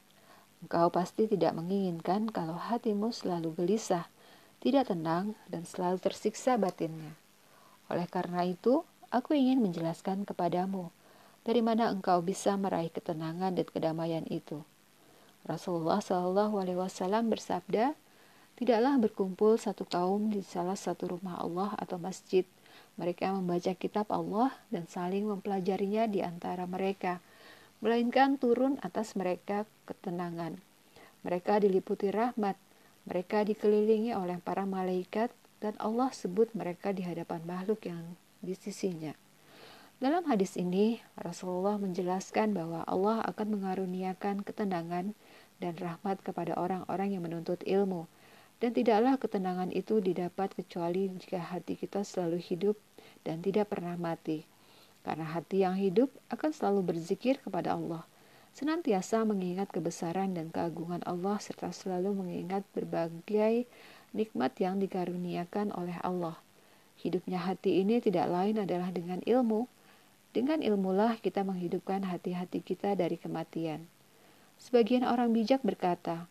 Engkau 0.63 0.87
pasti 0.91 1.27
tidak 1.27 1.55
menginginkan 1.55 2.31
kalau 2.31 2.55
hatimu 2.55 3.11
selalu 3.11 3.55
gelisah, 3.59 4.07
tidak 4.63 4.91
tenang, 4.91 5.35
dan 5.51 5.67
selalu 5.67 5.99
tersiksa 5.99 6.55
batinnya. 6.55 7.15
Oleh 7.91 8.07
karena 8.07 8.47
itu, 8.47 8.87
aku 9.11 9.35
ingin 9.35 9.59
menjelaskan 9.59 10.23
kepadamu 10.23 10.91
dari 11.43 11.65
mana 11.65 11.89
engkau 11.89 12.21
bisa 12.21 12.53
meraih 12.59 12.93
ketenangan 12.93 13.57
dan 13.57 13.65
kedamaian 13.65 14.25
itu. 14.29 14.61
Rasulullah 15.49 15.97
Shallallahu 15.97 16.61
Alaihi 16.61 16.77
Wasallam 16.77 17.33
bersabda, 17.33 17.97
tidaklah 18.53 19.01
berkumpul 19.01 19.57
satu 19.57 19.81
kaum 19.81 20.29
di 20.29 20.45
salah 20.45 20.77
satu 20.77 21.17
rumah 21.17 21.41
Allah 21.41 21.73
atau 21.81 21.97
masjid. 21.97 22.45
Mereka 23.01 23.33
membaca 23.33 23.73
kitab 23.73 24.13
Allah 24.13 24.53
dan 24.69 24.85
saling 24.85 25.25
mempelajarinya 25.25 26.05
di 26.05 26.21
antara 26.21 26.69
mereka, 26.69 27.17
melainkan 27.81 28.37
turun 28.37 28.77
atas 28.85 29.17
mereka 29.17 29.65
ketenangan. 29.89 30.61
Mereka 31.25 31.65
diliputi 31.65 32.13
rahmat, 32.13 32.53
mereka 33.09 33.41
dikelilingi 33.41 34.13
oleh 34.13 34.37
para 34.37 34.69
malaikat 34.69 35.33
dan 35.65 35.73
Allah 35.81 36.13
sebut 36.13 36.53
mereka 36.53 36.93
di 36.93 37.01
hadapan 37.01 37.41
makhluk 37.49 37.89
yang 37.89 38.05
di 38.45 38.53
sisinya. 38.53 39.17
Dalam 39.99 40.23
hadis 40.31 40.55
ini, 40.55 41.03
Rasulullah 41.19 41.75
menjelaskan 41.75 42.55
bahwa 42.55 42.87
Allah 42.87 43.19
akan 43.27 43.59
mengaruniakan 43.59 44.47
ketenangan 44.47 45.11
dan 45.59 45.75
rahmat 45.75 46.23
kepada 46.23 46.55
orang-orang 46.55 47.15
yang 47.15 47.23
menuntut 47.23 47.59
ilmu, 47.67 48.07
dan 48.59 48.75
tidaklah 48.75 49.15
ketenangan 49.15 49.71
itu 49.71 50.03
didapat 50.03 50.51
kecuali 50.51 51.07
jika 51.15 51.39
hati 51.39 51.79
kita 51.79 52.03
selalu 52.03 52.39
hidup 52.43 52.75
dan 53.23 53.39
tidak 53.39 53.71
pernah 53.71 53.95
mati. 53.95 54.43
Karena 54.99 55.23
hati 55.31 55.63
yang 55.63 55.79
hidup 55.79 56.11
akan 56.27 56.51
selalu 56.51 56.91
berzikir 56.91 57.39
kepada 57.39 57.75
Allah, 57.75 58.03
senantiasa 58.51 59.23
mengingat 59.23 59.71
kebesaran 59.71 60.35
dan 60.35 60.51
keagungan 60.51 60.99
Allah 61.07 61.39
serta 61.39 61.71
selalu 61.71 62.19
mengingat 62.19 62.67
berbagai 62.75 63.63
nikmat 64.11 64.51
yang 64.59 64.75
dikaruniakan 64.83 65.71
oleh 65.71 65.95
Allah. 66.03 66.35
Hidupnya 66.99 67.39
hati 67.39 67.79
ini 67.79 68.03
tidak 68.03 68.27
lain 68.27 68.59
adalah 68.59 68.91
dengan 68.91 69.23
ilmu. 69.23 69.71
Dengan 70.35 70.59
ilmulah 70.59 71.15
kita 71.23 71.47
menghidupkan 71.47 72.03
hati-hati 72.03 72.59
kita 72.59 72.93
dari 72.93 73.15
kematian. 73.15 73.87
Sebagian 74.59 75.07
orang 75.07 75.31
bijak 75.31 75.63
berkata, 75.63 76.27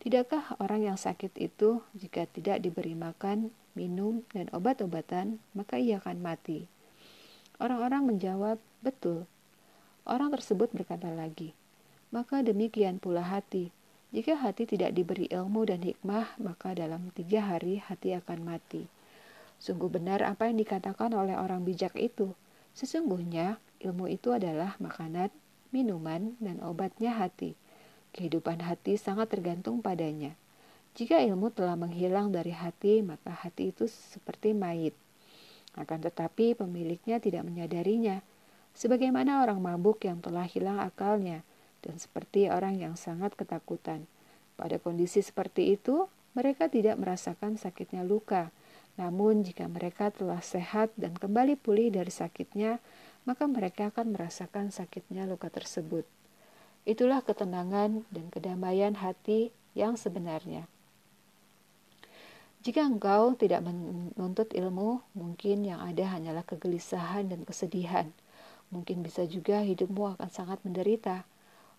Tidakkah 0.00 0.56
orang 0.56 0.84
yang 0.88 0.96
sakit 1.00 1.36
itu 1.36 1.84
jika 1.96 2.24
tidak 2.24 2.64
diberi 2.64 2.96
makan, 2.96 3.52
minum, 3.76 4.24
dan 4.32 4.48
obat-obatan, 4.52 5.36
maka 5.52 5.76
ia 5.76 6.00
akan 6.00 6.24
mati? 6.24 6.64
Orang-orang 7.60 8.08
menjawab, 8.08 8.56
betul. 8.80 9.28
Orang 10.08 10.32
tersebut 10.32 10.72
berkata 10.72 11.12
lagi, 11.12 11.52
maka 12.08 12.40
demikian 12.40 12.96
pula 12.96 13.20
hati. 13.20 13.68
Jika 14.08 14.40
hati 14.40 14.64
tidak 14.64 14.96
diberi 14.96 15.28
ilmu 15.28 15.68
dan 15.68 15.84
hikmah, 15.84 16.40
maka 16.40 16.72
dalam 16.72 17.12
tiga 17.12 17.44
hari 17.44 17.84
hati 17.84 18.16
akan 18.16 18.40
mati. 18.40 18.88
Sungguh 19.60 19.92
benar 19.92 20.24
apa 20.24 20.48
yang 20.48 20.56
dikatakan 20.56 21.12
oleh 21.12 21.36
orang 21.36 21.68
bijak 21.68 21.92
itu. 22.00 22.32
Sesungguhnya 22.72 23.60
ilmu 23.84 24.08
itu 24.08 24.32
adalah 24.32 24.80
makanan, 24.80 25.28
minuman, 25.68 26.40
dan 26.40 26.64
obatnya 26.64 27.12
hati. 27.20 27.59
Kehidupan 28.10 28.62
hati 28.66 28.98
sangat 28.98 29.30
tergantung 29.30 29.78
padanya. 29.80 30.34
Jika 30.98 31.22
ilmu 31.22 31.54
telah 31.54 31.78
menghilang 31.78 32.34
dari 32.34 32.50
hati, 32.50 33.00
maka 33.06 33.30
hati 33.30 33.70
itu 33.70 33.86
seperti 33.86 34.50
mayit. 34.50 34.96
Akan 35.78 36.02
tetapi 36.02 36.58
pemiliknya 36.58 37.22
tidak 37.22 37.46
menyadarinya, 37.46 38.26
sebagaimana 38.74 39.46
orang 39.46 39.62
mabuk 39.62 40.02
yang 40.02 40.18
telah 40.18 40.42
hilang 40.50 40.82
akalnya, 40.82 41.46
dan 41.86 41.96
seperti 41.96 42.50
orang 42.50 42.76
yang 42.82 42.98
sangat 42.98 43.38
ketakutan. 43.38 44.10
Pada 44.58 44.82
kondisi 44.82 45.22
seperti 45.22 45.78
itu, 45.78 46.10
mereka 46.34 46.66
tidak 46.66 46.98
merasakan 46.98 47.54
sakitnya 47.54 48.02
luka, 48.02 48.50
namun, 49.00 49.46
jika 49.46 49.64
mereka 49.64 50.12
telah 50.12 50.44
sehat 50.44 50.92
dan 50.98 51.16
kembali 51.16 51.56
pulih 51.56 51.88
dari 51.88 52.12
sakitnya, 52.12 52.82
maka 53.24 53.48
mereka 53.48 53.88
akan 53.88 54.12
merasakan 54.12 54.68
sakitnya 54.68 55.24
luka 55.24 55.48
tersebut. 55.48 56.04
Itulah 56.88 57.20
ketenangan 57.20 58.08
dan 58.08 58.26
kedamaian 58.32 58.96
hati 58.96 59.52
yang 59.76 59.94
sebenarnya. 60.00 60.64
Jika 62.60 62.84
engkau 62.84 63.32
tidak 63.40 63.64
menuntut 63.64 64.52
ilmu, 64.52 65.00
mungkin 65.16 65.64
yang 65.64 65.80
ada 65.80 66.12
hanyalah 66.12 66.44
kegelisahan 66.44 67.32
dan 67.32 67.48
kesedihan. 67.48 68.12
Mungkin 68.68 69.00
bisa 69.00 69.24
juga 69.24 69.64
hidupmu 69.64 70.16
akan 70.16 70.28
sangat 70.28 70.60
menderita. 70.60 71.24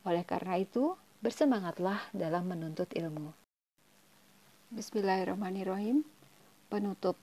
Oleh 0.01 0.25
karena 0.25 0.57
itu, 0.57 0.97
bersemangatlah 1.21 2.01
dalam 2.17 2.49
menuntut 2.49 2.89
ilmu. 2.97 3.29
Bismillahirrahmanirrahim. 4.73 6.01
Penutup 6.65 7.13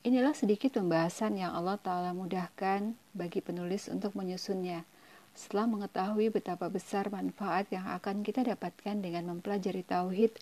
Inilah 0.00 0.32
sedikit 0.32 0.80
pembahasan 0.80 1.36
yang 1.36 1.52
Allah 1.52 1.76
Ta'ala 1.76 2.16
mudahkan 2.16 2.96
bagi 3.12 3.44
penulis 3.44 3.84
untuk 3.92 4.16
menyusunnya. 4.16 4.88
Setelah 5.30 5.70
mengetahui 5.70 6.28
betapa 6.34 6.66
besar 6.66 7.06
manfaat 7.08 7.70
yang 7.70 7.86
akan 7.86 8.26
kita 8.26 8.42
dapatkan 8.42 8.98
dengan 8.98 9.30
mempelajari 9.30 9.86
tauhid, 9.86 10.34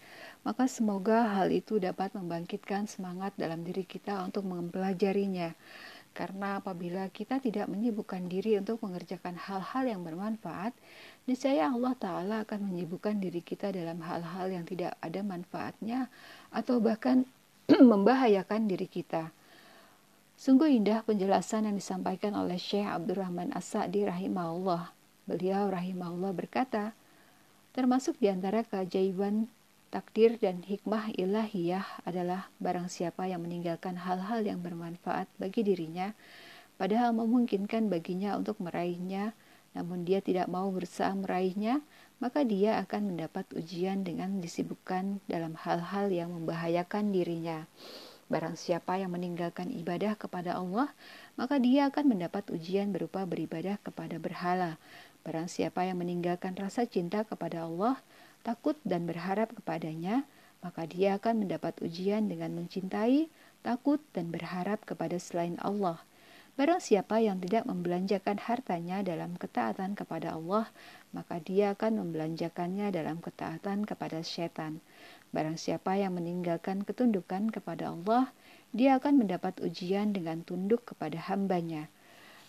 maka 0.42 0.64
semoga 0.64 1.38
hal 1.38 1.52
itu 1.52 1.76
dapat 1.76 2.16
membangkitkan 2.16 2.88
semangat 2.88 3.36
dalam 3.36 3.62
diri 3.62 3.84
kita 3.84 4.24
untuk 4.24 4.48
mempelajarinya. 4.48 5.52
Karena 6.16 6.58
apabila 6.58 7.06
kita 7.14 7.38
tidak 7.38 7.70
menyibukkan 7.70 8.26
diri 8.26 8.58
untuk 8.58 8.82
mengerjakan 8.82 9.38
hal-hal 9.38 9.86
yang 9.86 10.02
bermanfaat, 10.02 10.74
niscaya 11.30 11.70
Allah 11.70 11.94
Ta'ala 11.94 12.36
akan 12.42 12.66
menyibukkan 12.66 13.22
diri 13.22 13.38
kita 13.38 13.70
dalam 13.70 14.02
hal-hal 14.02 14.50
yang 14.50 14.66
tidak 14.66 14.98
ada 14.98 15.20
manfaatnya 15.22 16.10
atau 16.50 16.82
bahkan 16.82 17.22
membahayakan 17.70 18.66
diri 18.66 18.90
kita. 18.90 19.30
Sungguh 20.38 20.70
indah 20.70 21.02
penjelasan 21.02 21.66
yang 21.66 21.74
disampaikan 21.74 22.30
oleh 22.38 22.62
Syekh 22.62 22.86
Abdurrahman 22.86 23.50
As-Sa'di 23.58 24.06
rahimahullah. 24.06 24.94
Beliau 25.26 25.66
rahimahullah 25.66 26.30
berkata, 26.30 26.94
termasuk 27.74 28.14
di 28.22 28.30
antara 28.30 28.62
keajaiban 28.62 29.50
takdir 29.90 30.38
dan 30.38 30.62
hikmah 30.62 31.10
ilahiyah 31.18 31.82
adalah 32.06 32.54
barang 32.62 32.86
siapa 32.86 33.26
yang 33.26 33.42
meninggalkan 33.42 33.98
hal-hal 33.98 34.46
yang 34.46 34.62
bermanfaat 34.62 35.26
bagi 35.42 35.66
dirinya, 35.66 36.14
padahal 36.78 37.18
memungkinkan 37.18 37.90
baginya 37.90 38.38
untuk 38.38 38.62
meraihnya, 38.62 39.34
namun 39.74 40.06
dia 40.06 40.22
tidak 40.22 40.46
mau 40.46 40.70
berusaha 40.70 41.18
meraihnya, 41.18 41.82
maka 42.22 42.46
dia 42.46 42.78
akan 42.86 43.10
mendapat 43.10 43.42
ujian 43.58 44.06
dengan 44.06 44.38
disibukkan 44.38 45.18
dalam 45.26 45.58
hal-hal 45.58 46.14
yang 46.14 46.30
membahayakan 46.30 47.10
dirinya. 47.10 47.66
Barang 48.28 48.60
siapa 48.60 49.00
yang 49.00 49.16
meninggalkan 49.16 49.72
ibadah 49.72 50.12
kepada 50.12 50.60
Allah, 50.60 50.92
maka 51.40 51.56
dia 51.56 51.88
akan 51.88 52.12
mendapat 52.12 52.44
ujian 52.52 52.92
berupa 52.92 53.24
beribadah 53.24 53.80
kepada 53.80 54.20
berhala. 54.20 54.76
Barang 55.24 55.48
siapa 55.48 55.88
yang 55.88 55.96
meninggalkan 55.96 56.52
rasa 56.52 56.84
cinta 56.84 57.24
kepada 57.24 57.64
Allah, 57.64 57.96
takut 58.44 58.76
dan 58.84 59.08
berharap 59.08 59.48
kepadanya, 59.56 60.28
maka 60.60 60.84
dia 60.84 61.16
akan 61.16 61.48
mendapat 61.48 61.80
ujian 61.80 62.28
dengan 62.28 62.52
mencintai, 62.52 63.32
takut, 63.64 64.02
dan 64.12 64.28
berharap 64.28 64.84
kepada 64.84 65.16
selain 65.16 65.56
Allah. 65.64 65.96
Barang 66.58 66.82
siapa 66.82 67.22
yang 67.22 67.38
tidak 67.38 67.70
membelanjakan 67.70 68.34
hartanya 68.42 68.98
dalam 69.06 69.38
ketaatan 69.38 69.94
kepada 69.94 70.34
Allah, 70.34 70.66
maka 71.14 71.38
dia 71.38 71.70
akan 71.78 72.02
membelanjakannya 72.02 72.90
dalam 72.90 73.22
ketaatan 73.22 73.86
kepada 73.86 74.26
setan. 74.26 74.82
Barang 75.30 75.54
siapa 75.54 75.94
yang 75.94 76.18
meninggalkan 76.18 76.82
ketundukan 76.82 77.54
kepada 77.54 77.94
Allah, 77.94 78.34
dia 78.74 78.98
akan 78.98 79.22
mendapat 79.22 79.62
ujian 79.62 80.10
dengan 80.10 80.42
tunduk 80.42 80.82
kepada 80.82 81.30
hambanya. 81.30 81.86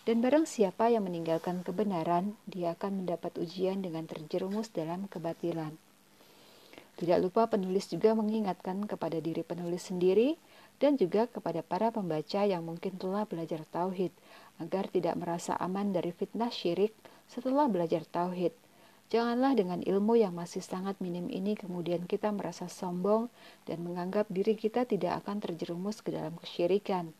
Dan 0.02 0.26
barang 0.26 0.42
siapa 0.42 0.90
yang 0.90 1.06
meninggalkan 1.06 1.62
kebenaran, 1.62 2.34
dia 2.50 2.74
akan 2.74 3.06
mendapat 3.06 3.38
ujian 3.38 3.78
dengan 3.78 4.10
terjerumus 4.10 4.74
dalam 4.74 5.06
kebatilan. 5.06 5.78
Tidak 6.98 7.16
lupa 7.22 7.46
penulis 7.46 7.86
juga 7.86 8.18
mengingatkan 8.18 8.90
kepada 8.90 9.22
diri 9.22 9.46
penulis 9.46 9.86
sendiri 9.86 10.34
dan 10.80 10.96
juga 10.96 11.28
kepada 11.28 11.60
para 11.60 11.92
pembaca 11.92 12.42
yang 12.48 12.64
mungkin 12.64 12.96
telah 12.96 13.28
belajar 13.28 13.62
tauhid 13.68 14.10
agar 14.58 14.88
tidak 14.88 15.14
merasa 15.20 15.52
aman 15.60 15.92
dari 15.92 16.10
fitnah 16.10 16.48
syirik 16.48 16.96
setelah 17.28 17.68
belajar 17.68 18.02
tauhid. 18.08 18.56
Janganlah 19.10 19.58
dengan 19.58 19.82
ilmu 19.82 20.16
yang 20.16 20.32
masih 20.32 20.62
sangat 20.62 20.96
minim 21.02 21.28
ini 21.28 21.58
kemudian 21.58 22.06
kita 22.06 22.30
merasa 22.30 22.70
sombong 22.70 23.28
dan 23.66 23.82
menganggap 23.82 24.30
diri 24.30 24.54
kita 24.54 24.86
tidak 24.86 25.22
akan 25.24 25.42
terjerumus 25.42 26.00
ke 26.00 26.14
dalam 26.14 26.38
kesyirikan. 26.38 27.12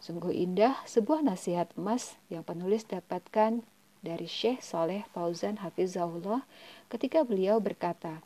Sungguh 0.00 0.32
indah 0.34 0.80
sebuah 0.88 1.22
nasihat 1.22 1.70
emas 1.76 2.16
yang 2.32 2.42
penulis 2.42 2.88
dapatkan 2.88 3.60
dari 4.00 4.28
Syekh 4.28 4.64
Soleh 4.64 5.04
Fauzan 5.12 5.60
Hafizahullah 5.60 6.48
ketika 6.88 7.24
beliau 7.24 7.60
berkata, 7.60 8.24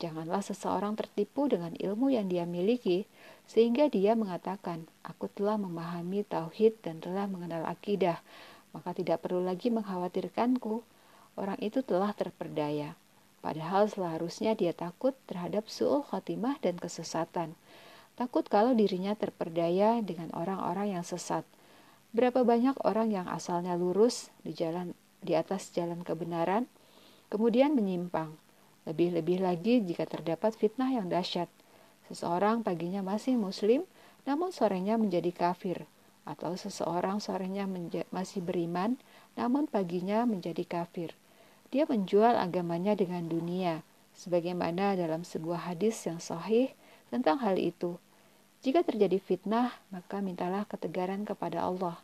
Janganlah 0.00 0.42
seseorang 0.42 0.98
tertipu 0.98 1.46
dengan 1.46 1.78
ilmu 1.78 2.10
yang 2.10 2.26
dia 2.26 2.42
miliki, 2.42 3.06
sehingga 3.48 3.90
dia 3.90 4.14
mengatakan, 4.16 4.86
"Aku 5.04 5.28
telah 5.30 5.58
memahami 5.60 6.24
tauhid 6.24 6.80
dan 6.84 7.02
telah 7.02 7.28
mengenal 7.28 7.66
akidah, 7.68 8.22
maka 8.72 8.96
tidak 8.96 9.24
perlu 9.24 9.44
lagi 9.44 9.68
mengkhawatirkanku." 9.68 10.84
Orang 11.32 11.56
itu 11.64 11.80
telah 11.80 12.12
terperdaya, 12.12 12.92
padahal 13.40 13.88
seharusnya 13.88 14.52
dia 14.52 14.76
takut 14.76 15.16
terhadap 15.24 15.64
su'ul 15.64 16.04
khotimah 16.04 16.60
dan 16.60 16.76
kesesatan. 16.76 17.56
Takut 18.20 18.44
kalau 18.44 18.76
dirinya 18.76 19.16
terperdaya 19.16 20.04
dengan 20.04 20.28
orang-orang 20.36 21.00
yang 21.00 21.04
sesat. 21.04 21.48
Berapa 22.12 22.44
banyak 22.44 22.76
orang 22.84 23.08
yang 23.08 23.24
asalnya 23.32 23.72
lurus 23.72 24.28
di 24.44 24.52
jalan 24.52 24.92
di 25.24 25.32
atas 25.32 25.72
jalan 25.72 26.04
kebenaran, 26.04 26.68
kemudian 27.32 27.72
menyimpang 27.72 28.36
lebih-lebih 28.84 29.40
lagi 29.40 29.80
jika 29.80 30.04
terdapat 30.04 30.52
fitnah 30.58 30.90
yang 30.90 31.06
dahsyat. 31.06 31.48
Seseorang 32.12 32.60
paginya 32.60 33.00
masih 33.00 33.40
muslim, 33.40 33.88
namun 34.28 34.52
sorenya 34.52 35.00
menjadi 35.00 35.32
kafir. 35.32 35.88
Atau 36.28 36.60
seseorang 36.60 37.24
sorenya 37.24 37.64
masih 38.12 38.44
beriman, 38.44 39.00
namun 39.32 39.64
paginya 39.64 40.28
menjadi 40.28 40.62
kafir. 40.68 41.16
Dia 41.72 41.88
menjual 41.88 42.36
agamanya 42.36 42.92
dengan 42.92 43.24
dunia, 43.32 43.80
sebagaimana 44.12 44.92
dalam 44.92 45.24
sebuah 45.24 45.72
hadis 45.72 46.04
yang 46.04 46.20
sahih 46.20 46.76
tentang 47.08 47.40
hal 47.40 47.56
itu. 47.56 47.96
Jika 48.60 48.84
terjadi 48.84 49.16
fitnah, 49.16 49.72
maka 49.88 50.20
mintalah 50.20 50.68
ketegaran 50.68 51.24
kepada 51.24 51.64
Allah. 51.64 51.96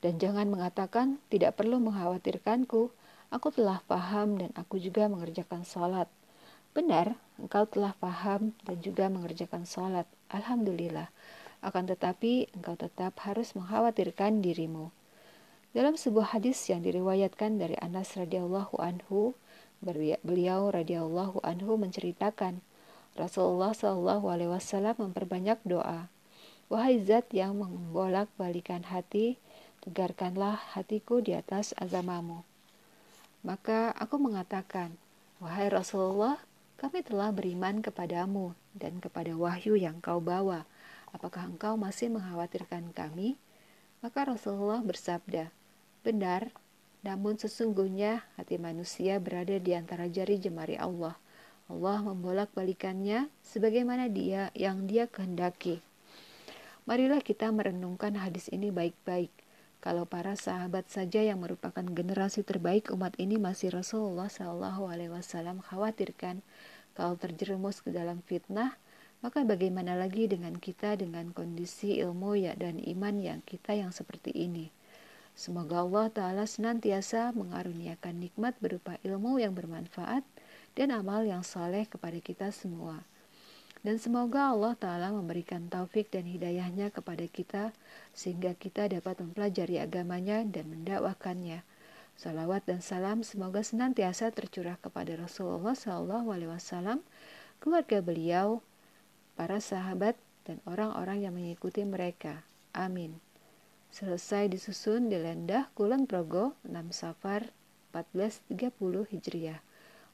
Dan 0.00 0.16
jangan 0.16 0.48
mengatakan, 0.48 1.20
tidak 1.28 1.60
perlu 1.60 1.76
mengkhawatirkanku, 1.76 2.88
Aku 3.34 3.50
telah 3.50 3.82
paham 3.90 4.38
dan 4.38 4.54
aku 4.54 4.78
juga 4.78 5.10
mengerjakan 5.10 5.66
sholat. 5.66 6.06
Benar, 6.70 7.18
engkau 7.40 7.66
telah 7.66 7.96
paham 7.98 8.54
dan 8.66 8.78
juga 8.80 9.10
mengerjakan 9.10 9.66
sholat. 9.66 10.06
Alhamdulillah. 10.30 11.10
Akan 11.64 11.88
tetapi, 11.88 12.52
engkau 12.52 12.76
tetap 12.76 13.16
harus 13.24 13.56
mengkhawatirkan 13.56 14.44
dirimu. 14.44 14.92
Dalam 15.74 15.98
sebuah 15.98 16.38
hadis 16.38 16.70
yang 16.70 16.86
diriwayatkan 16.86 17.58
dari 17.58 17.74
Anas 17.82 18.14
radhiyallahu 18.14 18.78
anhu, 18.78 19.34
beliau 20.22 20.70
radhiyallahu 20.70 21.42
anhu 21.42 21.74
menceritakan 21.74 22.62
Rasulullah 23.18 23.74
shallallahu 23.74 24.26
alaihi 24.30 24.50
wasallam 24.54 24.94
memperbanyak 24.98 25.58
doa. 25.66 26.10
Wahai 26.70 27.02
zat 27.02 27.30
yang 27.30 27.58
membolak-balikan 27.58 28.86
hati, 28.86 29.38
tegarkanlah 29.82 30.58
hatiku 30.74 31.20
di 31.20 31.36
atas 31.36 31.76
agamamu. 31.78 32.42
Maka 33.44 33.92
aku 33.94 34.16
mengatakan, 34.16 34.96
Wahai 35.38 35.68
Rasulullah, 35.68 36.40
kami 36.74 37.06
telah 37.06 37.30
beriman 37.30 37.78
kepadamu 37.78 38.58
dan 38.74 38.98
kepada 38.98 39.34
wahyu 39.38 39.78
yang 39.78 40.02
kau 40.02 40.18
bawa. 40.18 40.66
Apakah 41.14 41.46
engkau 41.46 41.78
masih 41.78 42.10
mengkhawatirkan 42.10 42.90
kami? 42.90 43.38
Maka 44.02 44.26
Rasulullah 44.26 44.82
bersabda, 44.82 45.54
Benar, 46.04 46.50
namun 47.04 47.36
sesungguhnya 47.36 48.24
hati 48.40 48.56
manusia 48.56 49.20
berada 49.20 49.60
di 49.60 49.76
antara 49.76 50.08
jari 50.08 50.40
jemari 50.40 50.74
Allah. 50.80 51.14
Allah 51.68 52.00
membolak-balikannya 52.00 53.28
sebagaimana 53.44 54.08
dia 54.08 54.48
yang 54.56 54.84
dia 54.88 55.08
kehendaki. 55.08 55.84
Marilah 56.84 57.20
kita 57.20 57.48
merenungkan 57.48 58.16
hadis 58.16 58.52
ini 58.52 58.68
baik-baik. 58.68 59.43
Kalau 59.84 60.08
para 60.08 60.32
sahabat 60.32 60.88
saja 60.88 61.20
yang 61.20 61.44
merupakan 61.44 61.84
generasi 61.84 62.40
terbaik 62.40 62.88
umat 62.88 63.12
ini 63.20 63.36
masih 63.36 63.68
Rasulullah 63.68 64.32
Shallallahu 64.32 64.88
Alaihi 64.88 65.12
Wasallam 65.12 65.60
khawatirkan 65.60 66.40
kalau 66.96 67.20
terjerumus 67.20 67.84
ke 67.84 67.92
dalam 67.92 68.24
fitnah, 68.24 68.80
maka 69.20 69.44
bagaimana 69.44 69.92
lagi 69.92 70.24
dengan 70.24 70.56
kita 70.56 70.96
dengan 70.96 71.36
kondisi 71.36 72.00
ilmu 72.00 72.32
ya 72.32 72.56
dan 72.56 72.80
iman 72.80 73.20
yang 73.20 73.44
kita 73.44 73.76
yang 73.76 73.92
seperti 73.92 74.32
ini. 74.32 74.72
Semoga 75.36 75.84
Allah 75.84 76.08
Ta'ala 76.08 76.44
senantiasa 76.48 77.36
mengaruniakan 77.36 78.24
nikmat 78.24 78.56
berupa 78.64 78.96
ilmu 79.04 79.36
yang 79.36 79.52
bermanfaat 79.52 80.24
dan 80.80 80.96
amal 80.96 81.28
yang 81.28 81.44
saleh 81.44 81.84
kepada 81.84 82.16
kita 82.24 82.48
semua. 82.56 83.04
Dan 83.84 84.00
semoga 84.00 84.48
Allah 84.48 84.72
Ta'ala 84.80 85.12
memberikan 85.12 85.68
taufik 85.68 86.08
dan 86.08 86.24
hidayahnya 86.24 86.88
kepada 86.88 87.28
kita 87.28 87.76
sehingga 88.16 88.56
kita 88.56 88.88
dapat 88.88 89.20
mempelajari 89.20 89.76
agamanya 89.76 90.40
dan 90.48 90.72
mendakwakannya. 90.72 91.60
Salawat 92.16 92.64
dan 92.64 92.80
salam 92.80 93.20
semoga 93.20 93.60
senantiasa 93.60 94.32
tercurah 94.32 94.80
kepada 94.80 95.12
Rasulullah 95.20 95.76
SAW, 95.76 97.04
keluarga 97.60 97.98
beliau, 98.00 98.64
para 99.36 99.60
sahabat, 99.60 100.16
dan 100.48 100.64
orang-orang 100.64 101.28
yang 101.28 101.36
mengikuti 101.36 101.84
mereka. 101.84 102.40
Amin. 102.72 103.20
Selesai 103.92 104.48
disusun 104.48 105.12
di 105.12 105.20
Lendah 105.20 105.68
Kulon 105.76 106.08
Progo 106.08 106.56
6 106.64 106.72
Safar 106.88 107.52
1430 107.92 109.12
Hijriah 109.12 109.60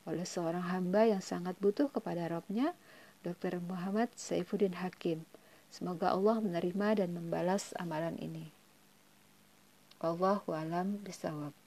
oleh 0.08 0.24
seorang 0.24 0.64
hamba 0.72 1.06
yang 1.06 1.20
sangat 1.20 1.54
butuh 1.60 1.92
kepada 1.92 2.26
Robnya, 2.32 2.72
Dr. 3.20 3.60
Muhammad 3.60 4.08
Saifuddin 4.16 4.80
Hakim. 4.80 5.28
Semoga 5.68 6.16
Allah 6.16 6.40
menerima 6.40 7.04
dan 7.04 7.12
membalas 7.12 7.76
amalan 7.76 8.16
ini. 8.16 8.48
Allahu 10.00 10.56
alam 10.56 11.04
bisawab. 11.04 11.59